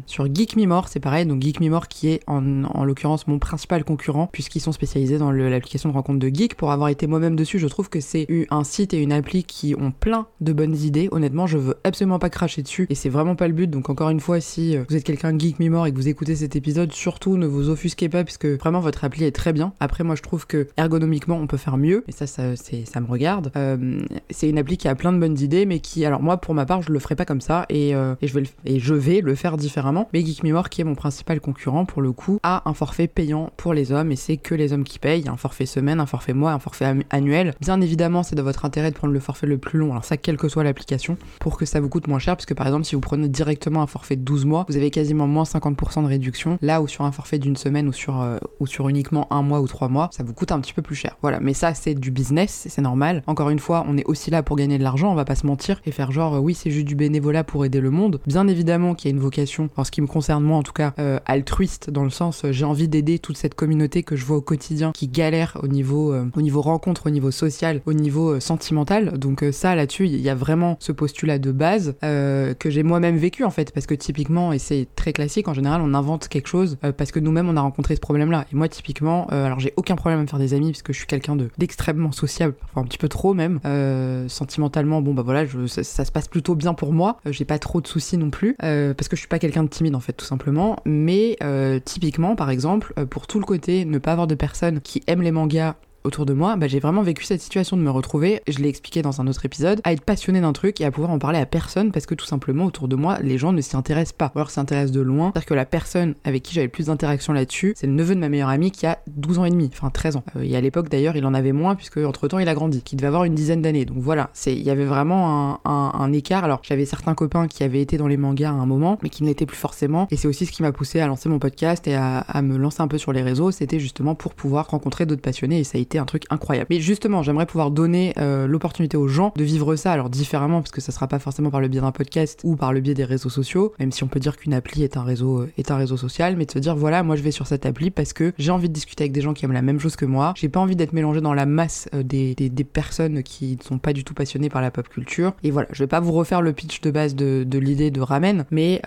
sur 0.05 0.33
Geek 0.33 0.55
c'est 0.87 0.99
pareil. 0.99 1.25
Donc 1.25 1.41
Geek 1.41 1.59
Me 1.59 1.69
More 1.69 1.87
qui 1.87 2.09
est 2.09 2.21
en, 2.27 2.63
en 2.63 2.83
l'occurrence 2.83 3.27
mon 3.27 3.39
principal 3.39 3.83
concurrent 3.83 4.29
puisqu'ils 4.31 4.59
sont 4.59 4.71
spécialisés 4.71 5.17
dans 5.17 5.31
l'application 5.31 5.89
de 5.89 5.93
rencontre 5.93 6.19
de 6.19 6.27
geek. 6.27 6.55
Pour 6.55 6.71
avoir 6.71 6.89
été 6.89 7.07
moi-même 7.07 7.35
dessus, 7.35 7.59
je 7.59 7.67
trouve 7.67 7.89
que 7.89 7.99
c'est 7.99 8.27
un 8.49 8.63
site 8.63 8.93
et 8.93 9.01
une 9.01 9.11
appli 9.11 9.43
qui 9.43 9.75
ont 9.79 9.91
plein 9.91 10.27
de 10.41 10.53
bonnes 10.53 10.75
idées. 10.75 11.09
Honnêtement, 11.11 11.47
je 11.47 11.57
veux 11.57 11.75
absolument 11.83 12.19
pas 12.19 12.29
cracher 12.29 12.61
dessus 12.61 12.87
et 12.89 12.95
c'est 12.95 13.09
vraiment 13.09 13.35
pas 13.35 13.47
le 13.47 13.53
but. 13.53 13.69
Donc 13.69 13.89
encore 13.89 14.09
une 14.09 14.19
fois, 14.19 14.39
si 14.39 14.77
vous 14.77 14.95
êtes 14.95 15.03
quelqu'un 15.03 15.33
de 15.33 15.39
Geek 15.39 15.59
et 15.59 15.91
que 15.91 15.95
vous 15.95 16.07
écoutez 16.07 16.35
cet 16.35 16.55
épisode, 16.55 16.91
surtout 16.91 17.37
ne 17.37 17.45
vous 17.45 17.69
offusquez 17.69 18.09
pas 18.09 18.23
puisque 18.23 18.45
vraiment 18.45 18.79
votre 18.79 19.03
appli 19.03 19.23
est 19.23 19.31
très 19.31 19.53
bien. 19.53 19.73
Après, 19.79 20.03
moi 20.03 20.15
je 20.15 20.21
trouve 20.21 20.47
que 20.47 20.67
ergonomiquement 20.77 21.37
on 21.37 21.47
peut 21.47 21.57
faire 21.57 21.77
mieux, 21.77 22.03
et 22.07 22.11
ça, 22.11 22.27
ça, 22.27 22.55
ça 22.55 23.01
me 23.01 23.07
regarde. 23.07 23.51
Euh, 23.55 23.99
c'est 24.29 24.49
une 24.49 24.57
appli 24.57 24.77
qui 24.77 24.87
a 24.87 24.95
plein 24.95 25.13
de 25.13 25.19
bonnes 25.19 25.39
idées, 25.39 25.65
mais 25.65 25.79
qui, 25.79 26.05
alors 26.05 26.21
moi 26.21 26.37
pour 26.37 26.53
ma 26.53 26.65
part, 26.65 26.81
je 26.81 26.91
le 26.91 26.99
ferai 26.99 27.15
pas 27.15 27.25
comme 27.25 27.41
ça 27.41 27.65
et, 27.69 27.95
euh, 27.95 28.15
et 28.21 28.27
je, 28.27 28.33
vais 28.33 28.41
le, 28.41 28.47
et 28.65 28.79
je 28.79 28.93
vais 28.93 29.14
le 29.21 29.35
faire 29.35 29.57
différemment. 29.57 30.09
Mais 30.13 30.25
Geek 30.25 30.41
qui 30.69 30.81
est 30.81 30.83
mon 30.83 30.95
principal 30.95 31.39
concurrent 31.39 31.85
pour 31.85 32.01
le 32.01 32.11
coup, 32.11 32.39
a 32.43 32.67
un 32.69 32.73
forfait 32.73 33.07
payant 33.07 33.49
pour 33.57 33.73
les 33.73 33.91
hommes 33.91 34.11
et 34.11 34.15
c'est 34.15 34.37
que 34.37 34.55
les 34.55 34.73
hommes 34.73 34.83
qui 34.83 34.99
payent. 34.99 35.21
Il 35.21 35.25
y 35.25 35.29
a 35.29 35.31
un 35.31 35.37
forfait 35.37 35.65
semaine, 35.65 35.99
un 35.99 36.05
forfait 36.05 36.33
mois, 36.33 36.51
un 36.51 36.59
forfait 36.59 36.85
annuel. 37.09 37.53
Bien 37.61 37.81
évidemment, 37.81 38.23
c'est 38.23 38.35
de 38.35 38.41
votre 38.41 38.65
intérêt 38.65 38.91
de 38.91 38.95
prendre 38.95 39.13
le 39.13 39.19
forfait 39.19 39.47
le 39.47 39.57
plus 39.57 39.79
long, 39.79 39.91
alors 39.91 40.05
ça, 40.05 40.17
quelle 40.17 40.37
que 40.37 40.49
soit 40.49 40.63
l'application, 40.63 41.17
pour 41.39 41.57
que 41.57 41.65
ça 41.65 41.79
vous 41.79 41.89
coûte 41.89 42.07
moins 42.07 42.19
cher, 42.19 42.35
parce 42.35 42.45
que 42.45 42.53
par 42.53 42.67
exemple, 42.67 42.85
si 42.85 42.95
vous 42.95 43.01
prenez 43.01 43.27
directement 43.27 43.81
un 43.81 43.87
forfait 43.87 44.15
de 44.15 44.21
12 44.21 44.45
mois, 44.45 44.65
vous 44.69 44.77
avez 44.77 44.91
quasiment 44.91 45.27
moins 45.27 45.43
50% 45.43 46.03
de 46.03 46.07
réduction. 46.07 46.57
Là 46.61 46.81
où 46.81 46.87
sur 46.87 47.05
un 47.05 47.11
forfait 47.11 47.39
d'une 47.39 47.55
semaine 47.55 47.87
ou 47.87 47.93
sur, 47.93 48.21
euh, 48.21 48.37
ou 48.59 48.67
sur 48.67 48.89
uniquement 48.89 49.31
un 49.31 49.41
mois 49.41 49.61
ou 49.61 49.67
trois 49.67 49.89
mois, 49.89 50.09
ça 50.11 50.23
vous 50.23 50.33
coûte 50.33 50.51
un 50.51 50.59
petit 50.59 50.73
peu 50.73 50.81
plus 50.81 50.95
cher. 50.95 51.17
Voilà, 51.21 51.39
mais 51.39 51.53
ça, 51.53 51.73
c'est 51.73 51.95
du 51.95 52.11
business, 52.11 52.67
c'est 52.69 52.81
normal. 52.81 53.23
Encore 53.27 53.49
une 53.49 53.59
fois, 53.59 53.85
on 53.87 53.97
est 53.97 54.05
aussi 54.05 54.31
là 54.31 54.43
pour 54.43 54.55
gagner 54.55 54.77
de 54.77 54.83
l'argent, 54.83 55.11
on 55.11 55.15
va 55.15 55.25
pas 55.25 55.35
se 55.35 55.45
mentir 55.45 55.81
et 55.85 55.91
faire 55.91 56.11
genre, 56.11 56.35
euh, 56.35 56.39
oui, 56.39 56.53
c'est 56.53 56.71
juste 56.71 56.87
du 56.87 56.95
bénévolat 56.95 57.43
pour 57.43 57.65
aider 57.65 57.81
le 57.81 57.91
monde. 57.91 58.19
Bien 58.25 58.47
évidemment 58.47 58.95
qu'il 59.05 59.11
y 59.11 59.13
a 59.13 59.17
une 59.17 59.21
vocation, 59.21 59.69
en 59.77 59.83
ce 59.83 59.91
qui 59.91 60.01
me 60.01 60.07
concerne 60.07 60.43
moi 60.43 60.57
en 60.57 60.63
tout 60.63 60.73
cas, 60.73 60.93
euh, 60.99 61.19
altruiste, 61.25 61.89
dans 61.89 62.03
le 62.03 62.09
sens, 62.09 62.43
j'ai 62.49 62.65
envie 62.65 62.87
d'aider 62.87 63.19
toute 63.19 63.37
cette 63.37 63.55
communauté 63.55 64.03
que 64.03 64.15
je 64.15 64.25
vois 64.25 64.37
au 64.37 64.41
quotidien 64.41 64.91
qui 64.91 65.07
galère 65.07 65.57
au 65.61 65.67
niveau, 65.67 66.15
au 66.35 66.41
niveau 66.41 66.61
rencontre, 66.61 67.07
au 67.07 67.09
niveau 67.09 67.31
social, 67.31 67.81
au 67.85 67.93
niveau 67.93 68.39
sentimental. 68.39 69.17
Donc 69.17 69.43
ça, 69.51 69.75
là-dessus, 69.75 70.05
il 70.05 70.21
y 70.21 70.29
a 70.29 70.35
vraiment 70.35 70.77
ce 70.79 70.91
postulat 70.91 71.39
de 71.39 71.51
base 71.51 71.95
que 72.01 72.69
j'ai 72.69 72.83
moi-même 72.83 73.17
vécu 73.17 73.43
en 73.43 73.49
fait, 73.49 73.71
parce 73.71 73.85
que 73.85 73.95
typiquement, 73.95 74.53
et 74.53 74.59
c'est 74.59 74.87
très 74.95 75.13
classique, 75.13 75.47
en 75.47 75.53
général, 75.53 75.81
on 75.81 75.93
invente 75.93 76.27
quelque 76.27 76.47
chose 76.47 76.77
parce 76.97 77.11
que 77.11 77.19
nous-mêmes, 77.19 77.49
on 77.49 77.57
a 77.57 77.61
rencontré 77.61 77.95
ce 77.95 78.01
problème-là. 78.01 78.45
Et 78.51 78.55
moi, 78.55 78.67
typiquement, 78.67 79.27
alors 79.27 79.59
j'ai 79.59 79.73
aucun 79.77 79.95
problème 79.95 80.19
à 80.19 80.23
me 80.23 80.27
faire 80.27 80.39
des 80.39 80.53
amis, 80.53 80.71
puisque 80.71 80.91
je 80.91 80.97
suis 80.97 81.07
quelqu'un 81.07 81.37
d'extrêmement 81.57 82.11
sociable, 82.11 82.55
enfin 82.63 82.81
un 82.81 82.85
petit 82.85 82.97
peu 82.97 83.09
trop 83.09 83.33
même. 83.33 83.59
Euh, 83.65 84.27
sentimentalement, 84.27 85.01
bon 85.01 85.13
bah 85.13 85.21
voilà, 85.23 85.45
je, 85.45 85.67
ça, 85.67 85.83
se 85.83 86.11
passe 86.11 86.27
plutôt 86.27 86.55
bien 86.55 86.73
pour 86.73 86.93
moi. 86.93 87.17
Euh, 87.25 87.31
j'ai 87.31 87.45
pas 87.45 87.59
trop 87.59 87.81
de 87.81 87.87
soucis 87.87 88.17
non 88.17 88.29
plus, 88.29 88.55
euh, 88.63 88.93
parce 88.95 89.07
que 89.07 89.15
je 89.15 89.21
suis 89.21 89.27
pas 89.27 89.39
quelqu'un 89.39 89.63
de 89.63 89.69
timide 89.69 89.95
en 89.95 89.99
fait, 89.99 90.13
tout 90.13 90.25
simplement. 90.25 90.77
Mais 90.85 91.37
typiquement, 91.85 92.35
par 92.35 92.49
exemple, 92.49 92.93
pour 93.05 93.27
tout 93.27 93.39
le 93.39 93.45
côté 93.45 93.85
ne 93.85 93.97
pas 93.97 94.11
avoir 94.11 94.27
de 94.27 94.35
personnes 94.35 94.81
qui 94.81 95.03
aiment 95.07 95.21
les 95.21 95.31
mangas 95.31 95.75
autour 96.05 96.25
de 96.25 96.33
moi, 96.33 96.55
bah, 96.55 96.67
j'ai 96.67 96.79
vraiment 96.79 97.01
vécu 97.01 97.23
cette 97.25 97.41
situation 97.41 97.75
de 97.75 97.81
me 97.81 97.89
retrouver, 97.89 98.41
je 98.47 98.59
l'ai 98.59 98.69
expliqué 98.69 99.01
dans 99.01 99.21
un 99.21 99.27
autre 99.27 99.45
épisode, 99.45 99.81
à 99.83 99.91
être 99.91 100.01
passionné 100.01 100.39
d'un 100.39 100.53
truc 100.53 100.79
et 100.79 100.85
à 100.85 100.91
pouvoir 100.91 101.11
en 101.11 101.19
parler 101.19 101.39
à 101.39 101.45
personne 101.45 101.91
parce 101.91 102.05
que 102.05 102.15
tout 102.15 102.25
simplement 102.25 102.65
autour 102.65 102.87
de 102.87 102.95
moi, 102.95 103.17
les 103.21 103.37
gens 103.37 103.51
ne 103.51 103.61
s'y 103.61 103.75
intéressent 103.75 104.13
pas. 104.13 104.31
Ou 104.35 104.39
alors 104.39 104.51
s'intéressent 104.51 104.91
de 104.91 105.01
loin. 105.01 105.31
C'est-à-dire 105.33 105.47
que 105.47 105.53
la 105.53 105.65
personne 105.65 106.15
avec 106.23 106.43
qui 106.43 106.53
j'avais 106.53 106.67
le 106.67 106.71
plus 106.71 106.87
d'interaction 106.87 107.33
là-dessus, 107.33 107.73
c'est 107.75 107.87
le 107.87 107.93
neveu 107.93 108.15
de 108.15 108.19
ma 108.19 108.29
meilleure 108.29 108.49
amie 108.49 108.71
qui 108.71 108.85
a 108.85 108.99
12 109.07 109.39
ans 109.39 109.45
et 109.45 109.49
demi, 109.49 109.69
enfin 109.73 109.89
13 109.89 110.17
ans. 110.17 110.23
Euh, 110.35 110.41
et 110.43 110.55
à 110.55 110.61
l'époque 110.61 110.89
d'ailleurs, 110.89 111.15
il 111.15 111.25
en 111.25 111.33
avait 111.33 111.51
moins 111.51 111.75
puisque 111.75 111.97
entre 111.97 112.27
temps 112.27 112.39
il 112.39 112.47
a 112.47 112.53
grandi, 112.53 112.81
qui 112.81 112.95
devait 112.95 113.07
avoir 113.07 113.23
une 113.23 113.35
dizaine 113.35 113.61
d'années. 113.61 113.85
Donc 113.85 113.97
voilà, 113.97 114.29
il 114.45 114.61
y 114.61 114.69
avait 114.69 114.85
vraiment 114.85 115.59
un, 115.65 116.13
écart. 116.13 116.43
Alors 116.43 116.61
j'avais 116.63 116.85
certains 116.85 117.15
copains 117.15 117.47
qui 117.47 117.63
avaient 117.63 117.81
été 117.81 117.97
dans 117.97 118.07
les 118.07 118.17
mangas 118.17 118.49
à 118.49 118.53
un 118.53 118.65
moment, 118.65 118.99
mais 119.01 119.09
qui 119.09 119.23
ne 119.23 119.27
l'étaient 119.27 119.45
plus 119.45 119.57
forcément. 119.57 120.07
Et 120.11 120.17
c'est 120.17 120.27
aussi 120.27 120.45
ce 120.45 120.51
qui 120.51 120.61
m'a 120.61 120.71
poussé 120.71 120.99
à 120.99 121.07
lancer 121.07 121.29
mon 121.29 121.39
podcast 121.39 121.87
et 121.87 121.95
à, 121.95 122.19
à 122.19 122.41
me 122.41 122.57
lancer 122.57 122.81
un 122.81 122.87
peu 122.87 122.97
sur 122.97 123.11
les 123.11 123.23
réseaux. 123.23 123.51
C'était 123.51 123.79
justement 123.79 124.15
pour 124.15 124.35
pouvoir 124.35 124.67
rencontrer 124.69 125.05
d'autres 125.05 125.21
passionnés 125.21 125.59
et 125.59 125.63
ça 125.63 125.77
a 125.77 125.81
été 125.81 125.94
un 125.99 126.05
truc 126.05 126.23
incroyable. 126.29 126.67
Mais 126.69 126.79
justement, 126.79 127.23
j'aimerais 127.23 127.45
pouvoir 127.45 127.71
donner 127.71 128.13
euh, 128.17 128.47
l'opportunité 128.47 128.97
aux 128.97 129.07
gens 129.07 129.33
de 129.35 129.43
vivre 129.43 129.75
ça, 129.75 129.91
alors 129.91 130.09
différemment, 130.09 130.61
parce 130.61 130.71
que 130.71 130.81
ça 130.81 130.91
sera 130.91 131.07
pas 131.07 131.19
forcément 131.19 131.49
par 131.49 131.61
le 131.61 131.67
biais 131.67 131.81
d'un 131.81 131.91
podcast 131.91 132.41
ou 132.43 132.55
par 132.55 132.73
le 132.73 132.79
biais 132.79 132.93
des 132.93 133.03
réseaux 133.03 133.29
sociaux, 133.29 133.73
même 133.79 133.91
si 133.91 134.03
on 134.03 134.07
peut 134.07 134.19
dire 134.19 134.37
qu'une 134.37 134.53
appli 134.53 134.83
est 134.83 134.97
un 134.97 135.03
réseau 135.03 135.41
euh, 135.41 135.51
est 135.57 135.71
un 135.71 135.77
réseau 135.77 135.97
social, 135.97 136.35
mais 136.37 136.45
de 136.45 136.51
se 136.51 136.59
dire 136.59 136.75
voilà, 136.75 137.03
moi 137.03 137.15
je 137.15 137.21
vais 137.21 137.31
sur 137.31 137.47
cette 137.47 137.65
appli 137.65 137.91
parce 137.91 138.13
que 138.13 138.33
j'ai 138.37 138.51
envie 138.51 138.69
de 138.69 138.73
discuter 138.73 139.03
avec 139.03 139.11
des 139.11 139.21
gens 139.21 139.33
qui 139.33 139.45
aiment 139.45 139.51
la 139.51 139.61
même 139.61 139.79
chose 139.79 139.95
que 139.95 140.05
moi. 140.05 140.33
J'ai 140.35 140.49
pas 140.49 140.59
envie 140.59 140.75
d'être 140.75 140.93
mélangé 140.93 141.21
dans 141.21 141.33
la 141.33 141.45
masse 141.45 141.89
euh, 141.93 142.03
des, 142.03 142.35
des, 142.35 142.63
personnes 142.63 143.23
qui 143.23 143.57
ne 143.57 143.63
sont 143.63 143.77
pas 143.77 143.93
du 143.93 144.03
tout 144.03 144.13
passionnées 144.13 144.49
par 144.49 144.61
la 144.61 144.71
pop 144.71 144.87
culture. 144.89 145.33
Et 145.43 145.51
voilà, 145.51 145.67
je 145.71 145.83
vais 145.83 145.87
pas 145.87 145.99
vous 145.99 146.11
refaire 146.11 146.41
le 146.41 146.51
pitch 146.51 146.81
de 146.81 146.91
base 146.91 147.15
de, 147.15 147.45
de 147.47 147.59
l'idée 147.59 147.91
de 147.91 148.01
Ramen, 148.01 148.45
mais 148.51 148.81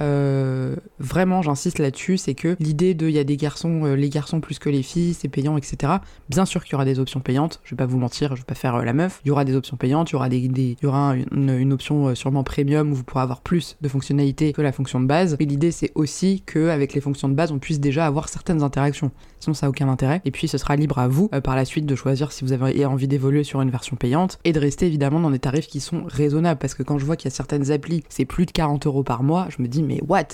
vraiment 0.98 1.42
j'insiste 1.42 1.78
là-dessus, 1.78 2.18
c'est 2.18 2.34
que 2.34 2.56
l'idée 2.60 2.94
de 2.94 3.08
il 3.08 3.14
y 3.14 3.18
a 3.18 3.24
des 3.24 3.36
garçons, 3.36 3.84
les 3.84 4.08
garçons 4.10 4.40
plus 4.40 4.58
que 4.58 4.68
les 4.68 4.82
filles, 4.82 5.14
c'est 5.14 5.28
payant, 5.28 5.56
etc. 5.56 5.94
Bien 6.28 6.44
sûr 6.44 6.64
qu'il 6.64 6.72
y 6.72 6.74
aura 6.74 6.84
des 6.84 6.97
options 6.98 7.20
payantes. 7.20 7.60
Je 7.64 7.70
vais 7.70 7.76
pas 7.76 7.86
vous 7.86 7.98
mentir, 7.98 8.34
je 8.36 8.42
vais 8.42 8.46
pas 8.46 8.54
faire 8.54 8.76
euh, 8.76 8.84
la 8.84 8.92
meuf. 8.92 9.20
Il 9.24 9.28
y 9.28 9.30
aura 9.30 9.44
des 9.44 9.54
options 9.54 9.76
payantes, 9.76 10.10
il 10.10 10.14
y 10.14 10.16
aura 10.16 10.28
des, 10.28 10.76
y 10.82 10.86
aura 10.86 11.14
une, 11.32 11.72
option 11.72 12.08
euh, 12.08 12.14
sûrement 12.14 12.44
premium 12.44 12.92
où 12.92 12.94
vous 12.94 13.04
pourrez 13.04 13.22
avoir 13.22 13.40
plus 13.40 13.76
de 13.80 13.88
fonctionnalités 13.88 14.52
que 14.52 14.62
la 14.62 14.72
fonction 14.72 15.00
de 15.00 15.06
base. 15.06 15.36
Et 15.38 15.44
l'idée 15.44 15.70
c'est 15.70 15.92
aussi 15.94 16.42
que 16.46 16.68
avec 16.68 16.94
les 16.94 17.00
fonctions 17.00 17.28
de 17.28 17.34
base, 17.34 17.52
on 17.52 17.58
puisse 17.58 17.80
déjà 17.80 18.06
avoir 18.06 18.28
certaines 18.28 18.62
interactions. 18.62 19.10
Sinon 19.40 19.54
ça 19.54 19.66
a 19.66 19.68
aucun 19.68 19.88
intérêt. 19.88 20.20
Et 20.24 20.30
puis 20.30 20.48
ce 20.48 20.58
sera 20.58 20.76
libre 20.76 20.98
à 20.98 21.08
vous 21.08 21.28
euh, 21.34 21.40
par 21.40 21.56
la 21.56 21.64
suite 21.64 21.86
de 21.86 21.94
choisir 21.94 22.32
si 22.32 22.44
vous 22.44 22.52
avez 22.52 22.84
envie 22.84 23.08
d'évoluer 23.08 23.44
sur 23.44 23.60
une 23.60 23.70
version 23.70 23.96
payante 23.96 24.38
et 24.44 24.52
de 24.52 24.60
rester 24.60 24.86
évidemment 24.86 25.20
dans 25.20 25.30
des 25.30 25.38
tarifs 25.38 25.66
qui 25.66 25.80
sont 25.80 26.02
raisonnables. 26.06 26.58
Parce 26.58 26.74
que 26.74 26.82
quand 26.82 26.98
je 26.98 27.04
vois 27.04 27.16
qu'il 27.16 27.30
y 27.30 27.32
a 27.32 27.34
certaines 27.34 27.70
applis, 27.70 28.04
c'est 28.08 28.24
plus 28.24 28.46
de 28.46 28.52
40 28.52 28.86
euros 28.86 29.02
par 29.02 29.22
mois, 29.22 29.46
je 29.50 29.62
me 29.62 29.68
dis 29.68 29.82
mais 29.82 30.00
what? 30.06 30.26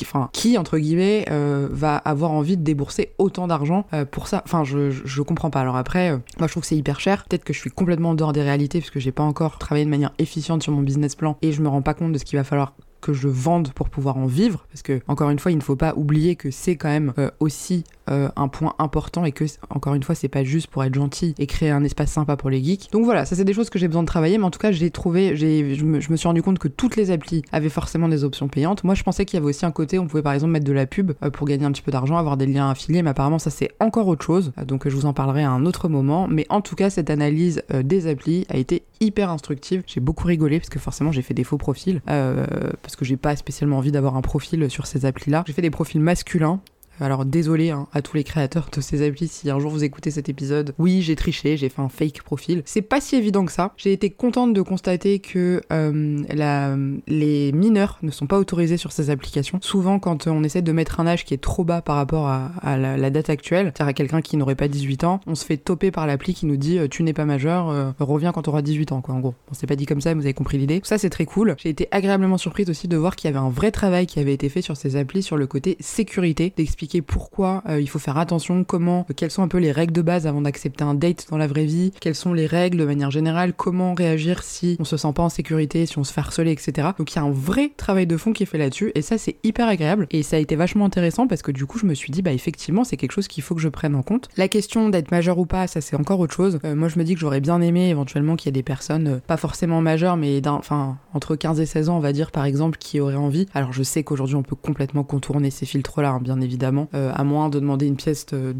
Enfin, 0.00 0.30
qui 0.32 0.58
entre 0.58 0.78
guillemets 0.78 1.26
va 1.28 1.96
avoir 1.96 2.30
envie 2.30 2.56
de 2.56 2.62
débourser 2.62 3.14
autant 3.18 3.48
d'argent 3.48 3.86
pour 4.10 4.28
ça? 4.28 4.42
Enfin, 4.44 4.62
je, 4.64 4.90
je, 4.90 5.22
comprends 5.22 5.50
pas. 5.50 5.60
Alors 5.60 5.76
après, 5.76 6.01
moi 6.10 6.46
je 6.46 6.46
trouve 6.46 6.62
que 6.62 6.66
c'est 6.66 6.76
hyper 6.76 7.00
cher. 7.00 7.24
Peut-être 7.24 7.44
que 7.44 7.52
je 7.52 7.58
suis 7.58 7.70
complètement 7.70 8.10
en 8.10 8.14
dehors 8.14 8.32
des 8.32 8.42
réalités 8.42 8.78
puisque 8.78 8.98
j'ai 8.98 9.12
pas 9.12 9.22
encore 9.22 9.58
travaillé 9.58 9.84
de 9.84 9.90
manière 9.90 10.12
efficiente 10.18 10.62
sur 10.62 10.72
mon 10.72 10.82
business 10.82 11.14
plan 11.14 11.36
et 11.42 11.52
je 11.52 11.62
me 11.62 11.68
rends 11.68 11.82
pas 11.82 11.94
compte 11.94 12.12
de 12.12 12.18
ce 12.18 12.24
qu'il 12.24 12.38
va 12.38 12.44
falloir 12.44 12.74
que 13.02 13.12
je 13.12 13.28
vende 13.28 13.72
pour 13.74 13.90
pouvoir 13.90 14.16
en 14.16 14.26
vivre 14.26 14.64
parce 14.70 14.82
que 14.82 15.00
encore 15.08 15.28
une 15.28 15.38
fois 15.38 15.52
il 15.52 15.56
ne 15.56 15.62
faut 15.62 15.76
pas 15.76 15.92
oublier 15.96 16.36
que 16.36 16.50
c'est 16.50 16.76
quand 16.76 16.88
même 16.88 17.12
euh, 17.18 17.30
aussi 17.40 17.84
euh, 18.10 18.28
un 18.36 18.48
point 18.48 18.74
important 18.78 19.24
et 19.24 19.32
que 19.32 19.44
encore 19.68 19.94
une 19.94 20.02
fois 20.02 20.14
c'est 20.14 20.28
pas 20.28 20.44
juste 20.44 20.68
pour 20.68 20.82
être 20.84 20.94
gentil 20.94 21.34
et 21.38 21.46
créer 21.46 21.70
un 21.70 21.84
espace 21.84 22.10
sympa 22.10 22.36
pour 22.36 22.48
les 22.48 22.62
geeks. 22.62 22.90
Donc 22.92 23.04
voilà, 23.04 23.24
ça 23.24 23.36
c'est 23.36 23.44
des 23.44 23.52
choses 23.52 23.70
que 23.70 23.78
j'ai 23.78 23.88
besoin 23.88 24.02
de 24.02 24.08
travailler, 24.08 24.38
mais 24.38 24.44
en 24.44 24.50
tout 24.50 24.58
cas 24.58 24.72
j'ai 24.72 24.90
trouvé, 24.90 25.36
j'ai, 25.36 25.74
je, 25.74 25.84
me, 25.84 26.00
suis 26.00 26.26
rendu 26.26 26.42
compte 26.42 26.58
que 26.58 26.68
toutes 26.68 26.96
les 26.96 27.10
applis 27.10 27.42
avaient 27.52 27.68
forcément 27.68 28.08
des 28.08 28.24
options 28.24 28.48
payantes. 28.48 28.84
Moi 28.84 28.94
je 28.94 29.02
pensais 29.02 29.24
qu'il 29.24 29.36
y 29.36 29.40
avait 29.42 29.50
aussi 29.50 29.66
un 29.66 29.70
côté, 29.72 29.98
on 29.98 30.06
pouvait 30.06 30.22
par 30.22 30.32
exemple 30.32 30.52
mettre 30.52 30.66
de 30.66 30.72
la 30.72 30.86
pub 30.86 31.12
euh, 31.22 31.30
pour 31.30 31.46
gagner 31.46 31.64
un 31.64 31.72
petit 31.72 31.82
peu 31.82 31.92
d'argent, 31.92 32.16
avoir 32.16 32.36
des 32.36 32.46
liens 32.46 32.70
affiliés, 32.70 33.02
mais 33.02 33.10
apparemment 33.10 33.38
ça 33.38 33.50
c'est 33.50 33.70
encore 33.80 34.08
autre 34.08 34.24
chose. 34.24 34.52
Donc 34.66 34.88
je 34.88 34.94
vous 34.94 35.06
en 35.06 35.12
parlerai 35.12 35.42
à 35.42 35.50
un 35.50 35.66
autre 35.66 35.88
moment. 35.88 36.28
Mais 36.28 36.46
en 36.48 36.60
tout 36.60 36.76
cas 36.76 36.90
cette 36.90 37.10
analyse 37.10 37.62
des 37.72 38.06
applis 38.06 38.46
a 38.48 38.56
été 38.56 38.84
hyper 39.02 39.30
instructive. 39.30 39.82
J'ai 39.86 40.00
beaucoup 40.00 40.26
rigolé 40.26 40.58
parce 40.58 40.70
que 40.70 40.78
forcément 40.78 41.12
j'ai 41.12 41.22
fait 41.22 41.34
des 41.34 41.44
faux 41.44 41.58
profils 41.58 42.00
parce 42.06 42.96
que 42.96 43.04
j'ai 43.04 43.16
pas 43.16 43.36
spécialement 43.36 43.78
envie 43.78 43.92
d'avoir 43.92 44.16
un 44.16 44.22
profil 44.22 44.70
sur 44.70 44.86
ces 44.86 45.04
applis 45.04 45.30
là. 45.30 45.44
J'ai 45.46 45.52
fait 45.52 45.62
des 45.62 45.70
profils 45.70 46.00
masculins 46.00 46.60
alors 47.02 47.24
désolé 47.24 47.70
hein, 47.70 47.88
à 47.92 48.02
tous 48.02 48.16
les 48.16 48.24
créateurs 48.24 48.68
de 48.74 48.80
ces 48.80 49.06
applis 49.06 49.28
si 49.28 49.50
un 49.50 49.58
jour 49.58 49.70
vous 49.70 49.84
écoutez 49.84 50.10
cet 50.10 50.28
épisode. 50.28 50.74
Oui, 50.78 51.02
j'ai 51.02 51.16
triché, 51.16 51.56
j'ai 51.56 51.68
fait 51.68 51.82
un 51.82 51.88
fake 51.88 52.22
profil. 52.22 52.62
C'est 52.64 52.82
pas 52.82 53.00
si 53.00 53.16
évident 53.16 53.44
que 53.44 53.52
ça. 53.52 53.72
J'ai 53.76 53.92
été 53.92 54.10
contente 54.10 54.52
de 54.52 54.62
constater 54.62 55.18
que 55.18 55.60
euh, 55.72 56.96
les 57.06 57.52
mineurs 57.52 57.98
ne 58.02 58.10
sont 58.10 58.26
pas 58.26 58.38
autorisés 58.38 58.76
sur 58.76 58.92
ces 58.92 59.10
applications. 59.10 59.58
Souvent, 59.62 59.98
quand 59.98 60.26
on 60.26 60.44
essaie 60.44 60.62
de 60.62 60.72
mettre 60.72 61.00
un 61.00 61.06
âge 61.06 61.24
qui 61.24 61.34
est 61.34 61.42
trop 61.42 61.64
bas 61.64 61.82
par 61.82 61.96
rapport 61.96 62.28
à, 62.28 62.76
la, 62.76 63.10
date 63.10 63.30
actuelle, 63.30 63.66
c'est-à-dire 63.66 63.88
à 63.88 63.92
quelqu'un 63.92 64.20
qui 64.20 64.36
n'aurait 64.36 64.54
pas 64.54 64.68
18 64.68 65.04
ans, 65.04 65.20
on 65.26 65.34
se 65.34 65.44
fait 65.44 65.56
toper 65.56 65.90
par 65.90 66.06
l'appli 66.06 66.34
qui 66.34 66.46
nous 66.46 66.56
dit 66.56 66.78
euh, 66.78 66.88
tu 66.88 67.02
n'es 67.02 67.12
pas 67.12 67.24
majeur, 67.24 67.68
euh, 67.68 67.90
reviens 67.98 68.32
quand 68.32 68.42
tu 68.42 68.50
auras 68.50 68.62
18 68.62 68.92
ans, 68.92 69.00
quoi. 69.00 69.14
En 69.14 69.20
gros, 69.20 69.34
on 69.50 69.54
s'est 69.54 69.66
pas 69.66 69.76
dit 69.76 69.86
comme 69.86 70.00
ça, 70.00 70.10
mais 70.10 70.20
vous 70.20 70.26
avez 70.26 70.34
compris 70.34 70.58
l'idée. 70.58 70.80
Ça, 70.84 70.98
c'est 70.98 71.10
très 71.10 71.26
cool. 71.26 71.56
J'ai 71.58 71.68
été 71.68 71.88
agréablement 71.90 72.38
surprise 72.38 72.70
aussi 72.70 72.88
de 72.88 72.96
voir 72.96 73.16
qu'il 73.16 73.28
y 73.28 73.34
avait 73.34 73.44
un 73.44 73.50
vrai 73.50 73.70
travail 73.70 74.06
qui 74.06 74.20
avait 74.20 74.34
été 74.34 74.48
fait 74.48 74.62
sur 74.62 74.76
ces 74.76 74.96
applis 74.96 75.22
sur 75.22 75.36
le 75.36 75.46
côté 75.46 75.76
sécurité, 75.80 76.52
d'expliquer 76.56 76.91
pourquoi 77.00 77.62
euh, 77.68 77.80
il 77.80 77.88
faut 77.88 77.98
faire 77.98 78.18
attention, 78.18 78.64
comment, 78.64 79.06
euh, 79.08 79.14
quelles 79.16 79.30
sont 79.30 79.42
un 79.42 79.48
peu 79.48 79.58
les 79.58 79.72
règles 79.72 79.92
de 79.92 80.02
base 80.02 80.26
avant 80.26 80.42
d'accepter 80.42 80.84
un 80.84 80.94
date 80.94 81.26
dans 81.30 81.38
la 81.38 81.46
vraie 81.46 81.64
vie, 81.64 81.92
quelles 82.00 82.14
sont 82.14 82.34
les 82.34 82.46
règles 82.46 82.78
de 82.78 82.84
manière 82.84 83.10
générale, 83.10 83.52
comment 83.54 83.94
réagir 83.94 84.42
si 84.42 84.76
on 84.80 84.84
se 84.84 84.96
sent 84.96 85.12
pas 85.14 85.22
en 85.22 85.28
sécurité, 85.28 85.86
si 85.86 85.98
on 85.98 86.04
se 86.04 86.12
fait 86.12 86.20
harceler, 86.20 86.52
etc. 86.52 86.88
Donc 86.98 87.12
il 87.12 87.16
y 87.16 87.18
a 87.18 87.22
un 87.22 87.30
vrai 87.30 87.70
travail 87.76 88.06
de 88.06 88.16
fond 88.16 88.32
qui 88.32 88.42
est 88.42 88.46
fait 88.46 88.58
là-dessus 88.58 88.92
et 88.94 89.02
ça 89.02 89.16
c'est 89.18 89.36
hyper 89.44 89.68
agréable 89.68 90.06
et 90.10 90.22
ça 90.22 90.36
a 90.36 90.38
été 90.38 90.56
vachement 90.56 90.84
intéressant 90.84 91.26
parce 91.26 91.42
que 91.42 91.52
du 91.52 91.66
coup 91.66 91.78
je 91.78 91.86
me 91.86 91.94
suis 91.94 92.10
dit 92.10 92.22
bah 92.22 92.32
effectivement 92.32 92.84
c'est 92.84 92.96
quelque 92.96 93.12
chose 93.12 93.28
qu'il 93.28 93.42
faut 93.42 93.54
que 93.54 93.60
je 93.60 93.68
prenne 93.68 93.94
en 93.94 94.02
compte. 94.02 94.28
La 94.36 94.48
question 94.48 94.88
d'être 94.88 95.10
majeur 95.10 95.38
ou 95.38 95.46
pas, 95.46 95.66
ça 95.66 95.80
c'est 95.80 95.96
encore 95.96 96.20
autre 96.20 96.34
chose. 96.34 96.58
Euh, 96.64 96.74
moi 96.74 96.88
je 96.88 96.98
me 96.98 97.04
dis 97.04 97.14
que 97.14 97.20
j'aurais 97.20 97.40
bien 97.40 97.60
aimé 97.60 97.88
éventuellement 97.88 98.36
qu'il 98.36 98.48
y 98.48 98.50
ait 98.50 98.52
des 98.52 98.62
personnes 98.62 99.20
pas 99.26 99.36
forcément 99.36 99.80
majeures 99.80 100.16
mais 100.16 100.46
enfin 100.48 100.98
entre 101.14 101.36
15 101.36 101.60
et 101.60 101.66
16 101.66 101.88
ans 101.88 101.96
on 101.96 102.00
va 102.00 102.12
dire 102.12 102.30
par 102.30 102.44
exemple 102.44 102.78
qui 102.78 103.00
auraient 103.00 103.14
envie. 103.14 103.46
Alors 103.54 103.72
je 103.72 103.82
sais 103.82 104.02
qu'aujourd'hui 104.02 104.36
on 104.36 104.42
peut 104.42 104.56
complètement 104.56 105.04
contourner 105.04 105.50
ces 105.50 105.66
filtres 105.66 106.00
là 106.00 106.10
hein, 106.10 106.20
bien 106.20 106.40
évidemment 106.40 106.71
euh, 106.94 107.12
à 107.14 107.24
moins 107.24 107.48
de 107.48 107.60
demander 107.60 107.86
une 107.86 107.96
pièce 107.96 108.26
de, 108.26 108.54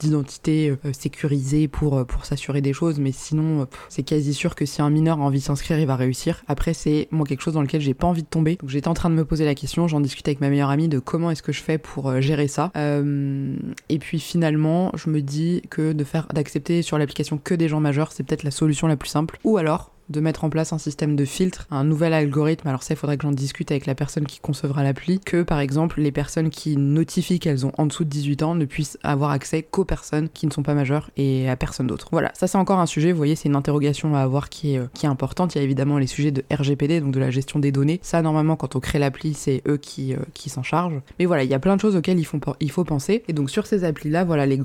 d'identité 0.00 0.74
sécurisée 0.92 1.68
pour, 1.68 2.04
pour 2.06 2.24
s'assurer 2.24 2.60
des 2.60 2.72
choses, 2.72 2.98
mais 2.98 3.12
sinon, 3.12 3.68
c'est 3.88 4.02
quasi 4.02 4.34
sûr 4.34 4.56
que 4.56 4.66
si 4.66 4.82
un 4.82 4.90
mineur 4.90 5.20
a 5.20 5.22
envie 5.22 5.38
de 5.38 5.44
s'inscrire, 5.44 5.78
il 5.78 5.86
va 5.86 5.94
réussir. 5.94 6.42
Après, 6.48 6.74
c'est 6.74 7.06
moi 7.12 7.24
quelque 7.24 7.40
chose 7.40 7.54
dans 7.54 7.62
lequel 7.62 7.80
j'ai 7.80 7.94
pas 7.94 8.08
envie 8.08 8.24
de 8.24 8.28
tomber. 8.28 8.56
Donc 8.56 8.68
j'étais 8.68 8.88
en 8.88 8.94
train 8.94 9.10
de 9.10 9.14
me 9.14 9.24
poser 9.24 9.44
la 9.44 9.54
question, 9.54 9.86
j'en 9.86 10.00
discute 10.00 10.26
avec 10.26 10.40
ma 10.40 10.48
meilleure 10.48 10.70
amie 10.70 10.88
de 10.88 10.98
comment 10.98 11.30
est-ce 11.30 11.42
que 11.42 11.52
je 11.52 11.62
fais 11.62 11.78
pour 11.78 12.20
gérer 12.20 12.48
ça. 12.48 12.72
et 12.74 13.98
puis 14.00 14.18
finalement, 14.18 14.90
je 14.96 15.08
me 15.08 15.22
dis 15.22 15.62
que 15.70 15.92
de 15.92 16.04
faire 16.04 16.26
d'accepter 16.34 16.82
sur 16.82 16.98
l'application 16.98 17.38
que 17.38 17.54
des 17.54 17.68
gens 17.68 17.80
majeurs, 17.80 18.10
c'est 18.10 18.24
peut-être 18.24 18.42
la 18.42 18.50
solution 18.50 18.88
la 18.88 18.96
plus 18.96 19.08
simple. 19.08 19.38
Ou 19.44 19.56
alors, 19.56 19.91
de 20.12 20.20
mettre 20.20 20.44
en 20.44 20.50
place 20.50 20.72
un 20.72 20.78
système 20.78 21.16
de 21.16 21.24
filtre, 21.24 21.66
un 21.70 21.84
nouvel 21.84 22.12
algorithme. 22.12 22.68
Alors 22.68 22.82
ça, 22.82 22.94
il 22.94 22.96
faudrait 22.96 23.16
que 23.16 23.22
j'en 23.22 23.32
discute 23.32 23.70
avec 23.70 23.86
la 23.86 23.94
personne 23.94 24.26
qui 24.26 24.38
concevra 24.38 24.84
l'appli, 24.84 25.18
que 25.18 25.42
par 25.42 25.58
exemple 25.58 26.00
les 26.00 26.12
personnes 26.12 26.50
qui 26.50 26.76
notifient 26.76 27.40
qu'elles 27.40 27.66
ont 27.66 27.72
en 27.78 27.86
dessous 27.86 28.04
de 28.04 28.10
18 28.10 28.42
ans 28.42 28.54
ne 28.54 28.64
puissent 28.64 28.98
avoir 29.02 29.30
accès 29.30 29.62
qu'aux 29.62 29.84
personnes 29.84 30.28
qui 30.28 30.46
ne 30.46 30.52
sont 30.52 30.62
pas 30.62 30.74
majeures 30.74 31.10
et 31.16 31.48
à 31.48 31.56
personne 31.56 31.86
d'autre. 31.86 32.08
Voilà, 32.12 32.30
ça 32.34 32.46
c'est 32.46 32.58
encore 32.58 32.78
un 32.78 32.86
sujet, 32.86 33.10
vous 33.10 33.16
voyez, 33.16 33.34
c'est 33.34 33.48
une 33.48 33.56
interrogation 33.56 34.14
à 34.14 34.20
avoir 34.20 34.48
qui 34.48 34.74
est, 34.74 34.78
euh, 34.78 34.86
importante. 35.04 35.54
Il 35.54 35.58
y 35.58 35.60
a 35.60 35.64
évidemment 35.64 35.98
les 35.98 36.06
sujets 36.06 36.30
de 36.30 36.44
RGPD, 36.52 37.00
donc 37.00 37.12
de 37.12 37.18
la 37.18 37.30
gestion 37.30 37.58
des 37.58 37.72
données. 37.72 37.98
Ça, 38.02 38.22
normalement, 38.22 38.54
quand 38.54 38.76
on 38.76 38.80
crée 38.80 39.00
l'appli, 39.00 39.34
c'est 39.34 39.62
eux 39.66 39.78
qui, 39.78 40.14
euh, 40.14 40.18
s'en 40.46 40.62
chargent. 40.62 41.00
Mais 41.18 41.24
voilà, 41.24 41.44
il 41.44 41.50
y 41.50 41.54
a 41.54 41.58
plein 41.58 41.76
de 41.76 41.80
choses 41.80 41.96
auxquelles 41.96 42.18
il 42.18 42.24
faut, 42.24 42.84
penser. 42.84 43.22
Et 43.28 43.32
donc 43.32 43.50
sur 43.50 43.66
ces 43.66 43.84
applis-là, 43.84 44.24
voilà, 44.24 44.44
les, 44.44 44.60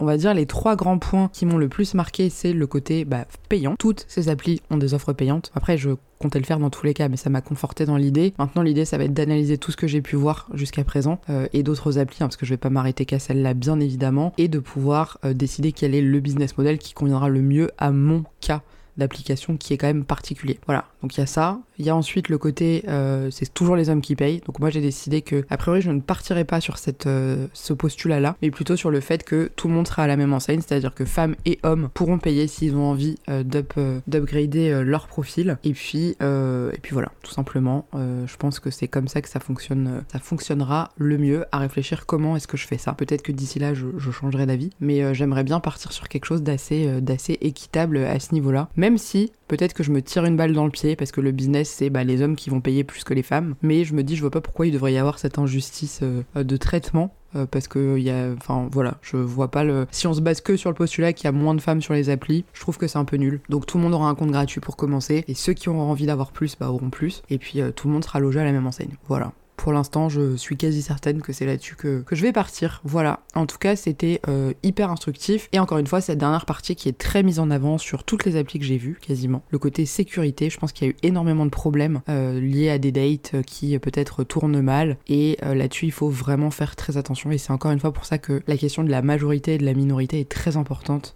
on 0.00 0.04
va 0.04 0.16
dire 0.16 0.34
les 0.34 0.46
trois 0.46 0.76
grands 0.76 0.98
points 0.98 1.30
qui 1.32 1.46
m'ont 1.46 1.56
le 1.56 1.68
plus 1.68 1.94
marqué, 1.94 2.30
c'est 2.30 2.52
le 2.52 2.66
côté 2.66 3.04
bah, 3.04 3.26
payant. 3.48 3.74
Toutes 3.78 4.04
ces 4.08 4.28
applis 4.28 4.60
ont 4.70 4.76
des 4.76 4.89
offres 4.94 5.12
payantes. 5.12 5.50
Après, 5.54 5.78
je 5.78 5.90
comptais 6.18 6.38
le 6.38 6.44
faire 6.44 6.58
dans 6.58 6.70
tous 6.70 6.84
les 6.84 6.94
cas, 6.94 7.08
mais 7.08 7.16
ça 7.16 7.30
m'a 7.30 7.40
conforté 7.40 7.86
dans 7.86 7.96
l'idée. 7.96 8.34
Maintenant, 8.38 8.62
l'idée, 8.62 8.84
ça 8.84 8.98
va 8.98 9.04
être 9.04 9.14
d'analyser 9.14 9.58
tout 9.58 9.70
ce 9.70 9.76
que 9.76 9.86
j'ai 9.86 10.02
pu 10.02 10.16
voir 10.16 10.48
jusqu'à 10.54 10.84
présent 10.84 11.20
euh, 11.30 11.46
et 11.52 11.62
d'autres 11.62 11.98
applis, 11.98 12.18
hein, 12.20 12.26
parce 12.26 12.36
que 12.36 12.46
je 12.46 12.52
vais 12.52 12.58
pas 12.58 12.70
m'arrêter 12.70 13.04
qu'à 13.04 13.18
celle-là, 13.18 13.54
bien 13.54 13.80
évidemment, 13.80 14.32
et 14.38 14.48
de 14.48 14.58
pouvoir 14.58 15.18
euh, 15.24 15.32
décider 15.32 15.72
quel 15.72 15.94
est 15.94 16.02
le 16.02 16.20
business 16.20 16.56
model 16.56 16.78
qui 16.78 16.92
conviendra 16.92 17.28
le 17.28 17.42
mieux 17.42 17.70
à 17.78 17.90
mon 17.90 18.24
cas 18.40 18.62
d'application 18.96 19.56
qui 19.56 19.72
est 19.72 19.76
quand 19.76 19.86
même 19.86 20.04
particulier. 20.04 20.58
Voilà, 20.66 20.86
donc 21.02 21.16
il 21.16 21.20
y 21.20 21.22
a 21.22 21.26
ça. 21.26 21.58
Il 21.78 21.86
y 21.86 21.90
a 21.90 21.96
ensuite 21.96 22.28
le 22.28 22.36
côté, 22.36 22.84
euh, 22.88 23.30
c'est 23.30 23.52
toujours 23.52 23.74
les 23.74 23.88
hommes 23.88 24.02
qui 24.02 24.14
payent. 24.14 24.40
Donc 24.46 24.58
moi 24.58 24.70
j'ai 24.70 24.82
décidé 24.82 25.22
que, 25.22 25.46
a 25.48 25.56
priori, 25.56 25.80
je 25.80 25.90
ne 25.90 26.00
partirai 26.00 26.44
pas 26.44 26.60
sur 26.60 26.78
cette, 26.78 27.06
euh, 27.06 27.46
ce 27.54 27.72
postulat-là, 27.72 28.36
mais 28.42 28.50
plutôt 28.50 28.76
sur 28.76 28.90
le 28.90 29.00
fait 29.00 29.24
que 29.24 29.50
tout 29.56 29.68
le 29.68 29.74
monde 29.74 29.88
sera 29.88 30.02
à 30.02 30.06
la 30.06 30.16
même 30.16 30.32
enseigne, 30.32 30.60
c'est-à-dire 30.60 30.94
que 30.94 31.04
femmes 31.04 31.36
et 31.46 31.58
hommes 31.62 31.88
pourront 31.94 32.18
payer 32.18 32.46
s'ils 32.46 32.76
ont 32.76 32.84
envie 32.84 33.16
euh, 33.30 33.42
d'upgrader 34.06 34.82
leur 34.84 35.06
profil. 35.06 35.58
Et 35.64 35.72
puis, 35.72 36.16
et 36.20 36.78
puis 36.82 36.92
voilà, 36.92 37.12
tout 37.22 37.32
simplement. 37.32 37.86
je 37.94 38.36
pense 38.36 38.60
que 38.60 38.70
c'est 38.70 38.88
comme 38.88 39.08
ça 39.08 39.22
que 39.22 39.28
ça 39.28 39.40
fonctionne, 39.40 40.04
ça 40.12 40.18
fonctionnera 40.18 40.90
le 40.96 41.18
mieux. 41.18 41.44
À 41.52 41.58
réfléchir 41.58 42.06
comment 42.06 42.36
est-ce 42.36 42.48
que 42.48 42.56
je 42.56 42.66
fais 42.66 42.78
ça. 42.78 42.92
Peut-être 42.92 43.22
que 43.22 43.32
d'ici 43.32 43.58
là, 43.58 43.74
je, 43.74 43.86
je 43.96 44.10
changerai 44.10 44.46
d'avis, 44.46 44.70
mais 44.80 45.14
j'aimerais 45.14 45.44
bien 45.44 45.60
partir 45.60 45.92
sur 45.92 46.08
quelque 46.08 46.24
chose 46.26 46.42
d'assez, 46.42 47.00
d'assez 47.00 47.38
équitable 47.40 47.98
à 47.98 48.20
ce 48.20 48.34
niveau-là. 48.34 48.68
Même 48.76 48.98
si 48.98 49.32
peut-être 49.48 49.72
que 49.72 49.82
je 49.82 49.90
me 49.90 50.02
tire 50.02 50.24
une 50.24 50.36
balle 50.36 50.52
dans 50.52 50.64
le 50.64 50.70
pied 50.70 50.89
parce 50.96 51.12
que 51.12 51.20
le 51.20 51.32
business 51.32 51.68
c'est 51.70 51.90
bah, 51.90 52.04
les 52.04 52.22
hommes 52.22 52.36
qui 52.36 52.50
vont 52.50 52.60
payer 52.60 52.84
plus 52.84 53.04
que 53.04 53.14
les 53.14 53.22
femmes. 53.22 53.54
Mais 53.62 53.84
je 53.84 53.94
me 53.94 54.02
dis 54.02 54.16
je 54.16 54.20
vois 54.20 54.30
pas 54.30 54.40
pourquoi 54.40 54.66
il 54.66 54.72
devrait 54.72 54.92
y 54.92 54.98
avoir 54.98 55.18
cette 55.18 55.38
injustice 55.38 56.00
euh, 56.02 56.22
de 56.34 56.56
traitement. 56.56 57.14
Euh, 57.36 57.46
parce 57.46 57.68
que 57.68 57.96
il 57.96 58.02
y 58.02 58.10
a 58.10 58.32
enfin 58.36 58.68
voilà 58.72 58.98
je 59.02 59.16
vois 59.16 59.52
pas 59.52 59.62
le 59.62 59.86
si 59.92 60.08
on 60.08 60.14
se 60.14 60.20
base 60.20 60.40
que 60.40 60.56
sur 60.56 60.68
le 60.68 60.74
postulat 60.74 61.12
qu'il 61.12 61.26
y 61.26 61.28
a 61.28 61.32
moins 61.32 61.54
de 61.54 61.60
femmes 61.60 61.80
sur 61.80 61.94
les 61.94 62.10
applis 62.10 62.44
je 62.52 62.60
trouve 62.60 62.76
que 62.76 62.88
c'est 62.88 62.98
un 62.98 63.04
peu 63.04 63.18
nul 63.18 63.40
donc 63.48 63.66
tout 63.66 63.78
le 63.78 63.84
monde 63.84 63.94
aura 63.94 64.08
un 64.08 64.16
compte 64.16 64.32
gratuit 64.32 64.60
pour 64.60 64.76
commencer 64.76 65.24
et 65.28 65.34
ceux 65.34 65.52
qui 65.52 65.68
auront 65.68 65.82
envie 65.82 66.06
d'avoir 66.06 66.32
plus 66.32 66.56
bah 66.58 66.72
auront 66.72 66.90
plus 66.90 67.22
et 67.30 67.38
puis 67.38 67.60
euh, 67.60 67.70
tout 67.70 67.86
le 67.86 67.94
monde 67.94 68.04
sera 68.04 68.18
logé 68.18 68.40
à 68.40 68.44
la 68.44 68.50
même 68.50 68.66
enseigne 68.66 68.96
voilà 69.06 69.32
pour 69.60 69.74
l'instant, 69.74 70.08
je 70.08 70.36
suis 70.36 70.56
quasi 70.56 70.80
certaine 70.80 71.20
que 71.20 71.34
c'est 71.34 71.44
là-dessus 71.44 71.76
que, 71.76 72.02
je 72.10 72.22
vais 72.22 72.32
partir. 72.32 72.80
Voilà. 72.82 73.20
En 73.34 73.44
tout 73.44 73.58
cas, 73.58 73.76
c'était 73.76 74.18
euh, 74.26 74.54
hyper 74.62 74.90
instructif. 74.90 75.50
Et 75.52 75.58
encore 75.58 75.76
une 75.76 75.86
fois, 75.86 76.00
cette 76.00 76.16
dernière 76.16 76.46
partie 76.46 76.74
qui 76.74 76.88
est 76.88 76.96
très 76.96 77.22
mise 77.22 77.38
en 77.38 77.50
avant 77.50 77.76
sur 77.76 78.02
toutes 78.02 78.24
les 78.24 78.36
applis 78.36 78.58
que 78.58 78.64
j'ai 78.64 78.78
vues, 78.78 78.98
quasiment. 79.02 79.42
Le 79.50 79.58
côté 79.58 79.84
sécurité, 79.84 80.48
je 80.48 80.58
pense 80.58 80.72
qu'il 80.72 80.86
y 80.86 80.90
a 80.90 80.92
eu 80.94 80.96
énormément 81.02 81.44
de 81.44 81.50
problèmes 81.50 82.00
euh, 82.08 82.40
liés 82.40 82.70
à 82.70 82.78
des 82.78 82.90
dates 82.90 83.32
euh, 83.34 83.42
qui 83.42 83.78
peut-être 83.78 84.24
tournent 84.24 84.62
mal. 84.62 84.96
Et 85.08 85.36
là-dessus, 85.42 85.84
il 85.84 85.92
faut 85.92 86.08
vraiment 86.08 86.50
faire 86.50 86.74
très 86.74 86.96
attention. 86.96 87.30
Et 87.30 87.36
c'est 87.36 87.52
encore 87.52 87.70
une 87.70 87.80
fois 87.80 87.92
pour 87.92 88.06
ça 88.06 88.16
que 88.16 88.40
la 88.46 88.56
question 88.56 88.82
de 88.82 88.90
la 88.90 89.02
majorité 89.02 89.56
et 89.56 89.58
de 89.58 89.66
la 89.66 89.74
minorité 89.74 90.20
est 90.20 90.28
très 90.28 90.56
importante 90.56 91.14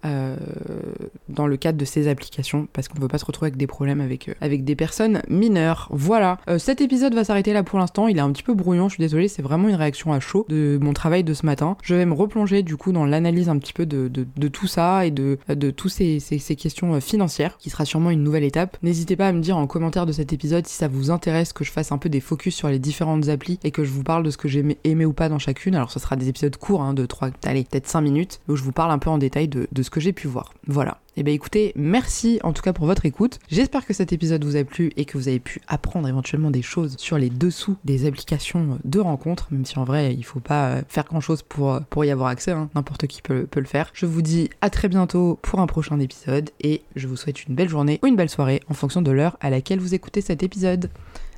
dans 1.30 1.46
le 1.46 1.56
cadre 1.56 1.78
de 1.78 1.84
ces 1.86 2.08
applications. 2.08 2.68
Parce 2.74 2.88
qu'on 2.88 2.96
ne 2.96 3.00
veut 3.00 3.08
pas 3.08 3.18
se 3.18 3.24
retrouver 3.24 3.46
avec 3.46 3.56
des 3.56 3.66
problèmes 3.66 4.02
avec, 4.02 4.30
avec 4.42 4.64
des 4.64 4.76
personnes 4.76 5.22
mineures. 5.28 5.88
Voilà. 5.90 6.38
cet 6.58 6.82
épisode 6.82 7.14
va 7.14 7.24
s'arrêter 7.24 7.54
là 7.54 7.62
pour 7.62 7.78
l'instant. 7.78 8.06
Il 8.06 8.18
est 8.18 8.20
un 8.20 8.33
petit 8.34 8.42
peu 8.42 8.52
brouillon, 8.52 8.90
je 8.90 8.94
suis 8.94 9.02
désolée, 9.02 9.28
c'est 9.28 9.40
vraiment 9.40 9.68
une 9.68 9.74
réaction 9.74 10.12
à 10.12 10.20
chaud 10.20 10.44
de 10.50 10.78
mon 10.82 10.92
travail 10.92 11.24
de 11.24 11.32
ce 11.32 11.46
matin. 11.46 11.78
Je 11.82 11.94
vais 11.94 12.04
me 12.04 12.12
replonger 12.12 12.62
du 12.62 12.76
coup 12.76 12.92
dans 12.92 13.06
l'analyse 13.06 13.48
un 13.48 13.58
petit 13.58 13.72
peu 13.72 13.86
de, 13.86 14.08
de, 14.08 14.48
tout 14.48 14.66
ça 14.66 15.06
et 15.06 15.10
de, 15.10 15.38
de 15.48 15.70
tous 15.70 15.88
ces, 15.88 16.20
ces, 16.20 16.56
questions 16.56 16.94
euh, 16.94 17.00
financières, 17.00 17.56
qui 17.58 17.70
sera 17.70 17.86
sûrement 17.86 18.10
une 18.10 18.22
nouvelle 18.22 18.44
étape. 18.44 18.76
N'hésitez 18.82 19.16
pas 19.16 19.28
à 19.28 19.32
me 19.32 19.40
dire 19.40 19.56
en 19.56 19.66
commentaire 19.66 20.04
de 20.04 20.12
cet 20.12 20.32
épisode 20.32 20.66
si 20.66 20.74
ça 20.74 20.88
vous 20.88 21.10
intéresse 21.10 21.52
que 21.52 21.64
je 21.64 21.72
fasse 21.72 21.92
un 21.92 21.98
peu 21.98 22.10
des 22.10 22.20
focus 22.20 22.54
sur 22.54 22.68
les 22.68 22.78
différentes 22.78 23.28
applis 23.28 23.58
et 23.64 23.70
que 23.70 23.84
je 23.84 23.90
vous 23.90 24.02
parle 24.02 24.24
de 24.24 24.30
ce 24.30 24.36
que 24.36 24.48
j'ai 24.48 24.78
aimé 24.84 25.06
ou 25.06 25.12
pas 25.12 25.28
dans 25.28 25.38
chacune. 25.38 25.74
Alors 25.74 25.90
ce 25.90 25.98
sera 25.98 26.16
des 26.16 26.28
épisodes 26.28 26.56
courts, 26.56 26.82
hein, 26.82 26.92
de 26.92 27.06
3, 27.06 27.30
allez, 27.44 27.64
peut-être 27.64 27.88
5 27.88 28.00
minutes, 28.02 28.40
où 28.48 28.56
je 28.56 28.62
vous 28.62 28.72
parle 28.72 28.90
un 28.90 28.98
peu 28.98 29.10
en 29.10 29.18
détail 29.18 29.48
de, 29.48 29.68
de 29.70 29.82
ce 29.82 29.90
que 29.90 30.00
j'ai 30.00 30.12
pu 30.12 30.28
voir. 30.28 30.52
Voilà. 30.66 30.98
Eh 31.16 31.22
bien 31.22 31.32
écoutez, 31.32 31.72
merci 31.76 32.40
en 32.42 32.52
tout 32.52 32.62
cas 32.62 32.72
pour 32.72 32.86
votre 32.86 33.06
écoute. 33.06 33.38
J'espère 33.48 33.86
que 33.86 33.94
cet 33.94 34.12
épisode 34.12 34.44
vous 34.44 34.56
a 34.56 34.64
plu 34.64 34.90
et 34.96 35.04
que 35.04 35.16
vous 35.16 35.28
avez 35.28 35.38
pu 35.38 35.60
apprendre 35.68 36.08
éventuellement 36.08 36.50
des 36.50 36.62
choses 36.62 36.96
sur 36.98 37.18
les 37.18 37.30
dessous 37.30 37.76
des 37.84 38.06
applications 38.06 38.80
de 38.82 38.98
rencontres, 38.98 39.46
même 39.52 39.64
si 39.64 39.78
en 39.78 39.84
vrai 39.84 40.12
il 40.12 40.24
faut 40.24 40.40
pas 40.40 40.70
euh, 40.70 40.82
faire 40.88 41.04
grand 41.04 41.20
chose 41.20 41.42
pour, 41.42 41.74
euh, 41.74 41.80
pour 41.88 42.04
y 42.04 42.10
avoir 42.10 42.28
accès, 42.30 42.50
hein. 42.50 42.68
n'importe 42.74 43.06
qui 43.06 43.22
peut, 43.22 43.46
peut 43.46 43.60
le 43.60 43.66
faire. 43.66 43.90
Je 43.94 44.06
vous 44.06 44.22
dis 44.22 44.50
à 44.60 44.70
très 44.70 44.88
bientôt 44.88 45.38
pour 45.40 45.60
un 45.60 45.68
prochain 45.68 46.00
épisode 46.00 46.50
et 46.60 46.82
je 46.96 47.06
vous 47.06 47.16
souhaite 47.16 47.44
une 47.44 47.54
belle 47.54 47.68
journée 47.68 48.00
ou 48.02 48.08
une 48.08 48.16
belle 48.16 48.30
soirée 48.30 48.60
en 48.68 48.74
fonction 48.74 49.00
de 49.00 49.12
l'heure 49.12 49.36
à 49.40 49.50
laquelle 49.50 49.78
vous 49.78 49.94
écoutez 49.94 50.20
cet 50.20 50.42
épisode. 50.42 50.90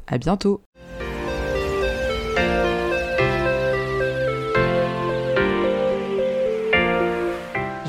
À 0.07 0.17
bientôt 0.17 0.63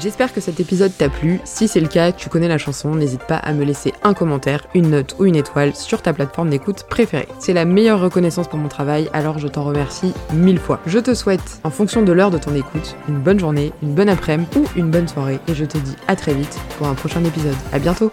J'espère 0.08 0.32
que 0.32 0.40
cet 0.40 0.62
épisode 0.62 0.96
t'a 0.98 1.10
plu. 1.10 1.42
Si 1.44 1.68
c'est 1.68 1.82
le 1.82 1.90
cas, 1.90 2.14
tu 2.14 2.30
connais 2.30 2.48
la 2.48 2.58
chanson, 2.58 2.96
n'hésite 2.96 3.24
pas 3.24 3.36
à 3.36 3.52
me 3.52 3.66
laisser 3.66 3.94
un 4.04 4.14
commentaire, 4.14 4.66
une 4.74 4.92
note 4.92 5.18
ou 5.20 5.26
une 5.26 5.36
étoile 5.36 5.76
sur 5.76 6.02
ta 6.02 6.14
plateforme 6.14 6.50
d'écoute 6.50 6.84
préférée. 6.84 7.28
C'est 7.40 7.52
la 7.52 7.66
meilleure 7.66 8.00
reconnaissance 8.00 8.48
pour 8.48 8.58
mon 8.58 8.70
travail, 8.70 9.10
alors 9.12 9.38
je 9.38 9.50
t'en 9.50 9.66
remercie 9.66 10.14
mille 10.34 10.60
fois. 10.60 10.80
Je 10.86 11.00
te 11.00 11.14
souhaite, 11.14 11.60
en 11.66 11.72
fonction 11.72 12.04
de 12.04 12.14
l'heure 12.14 12.32
de 12.32 12.38
ton 12.38 12.56
écoute, 12.56 12.96
une 13.10 13.20
bonne 13.20 13.38
journée, 13.38 13.74
une 13.84 13.96
bonne 13.96 14.08
après-midi 14.08 14.48
ou 14.56 14.66
une 14.78 14.92
bonne 14.92 15.10
soirée 15.10 15.42
et 15.50 15.54
je 15.54 15.66
te 15.66 15.78
dis 15.78 15.98
à 16.08 16.16
très 16.16 16.34
vite 16.34 16.58
pour 16.78 16.88
un 16.88 16.94
prochain 16.94 17.26
épisode. 17.26 17.58
À 17.74 17.80
bientôt 17.80 18.10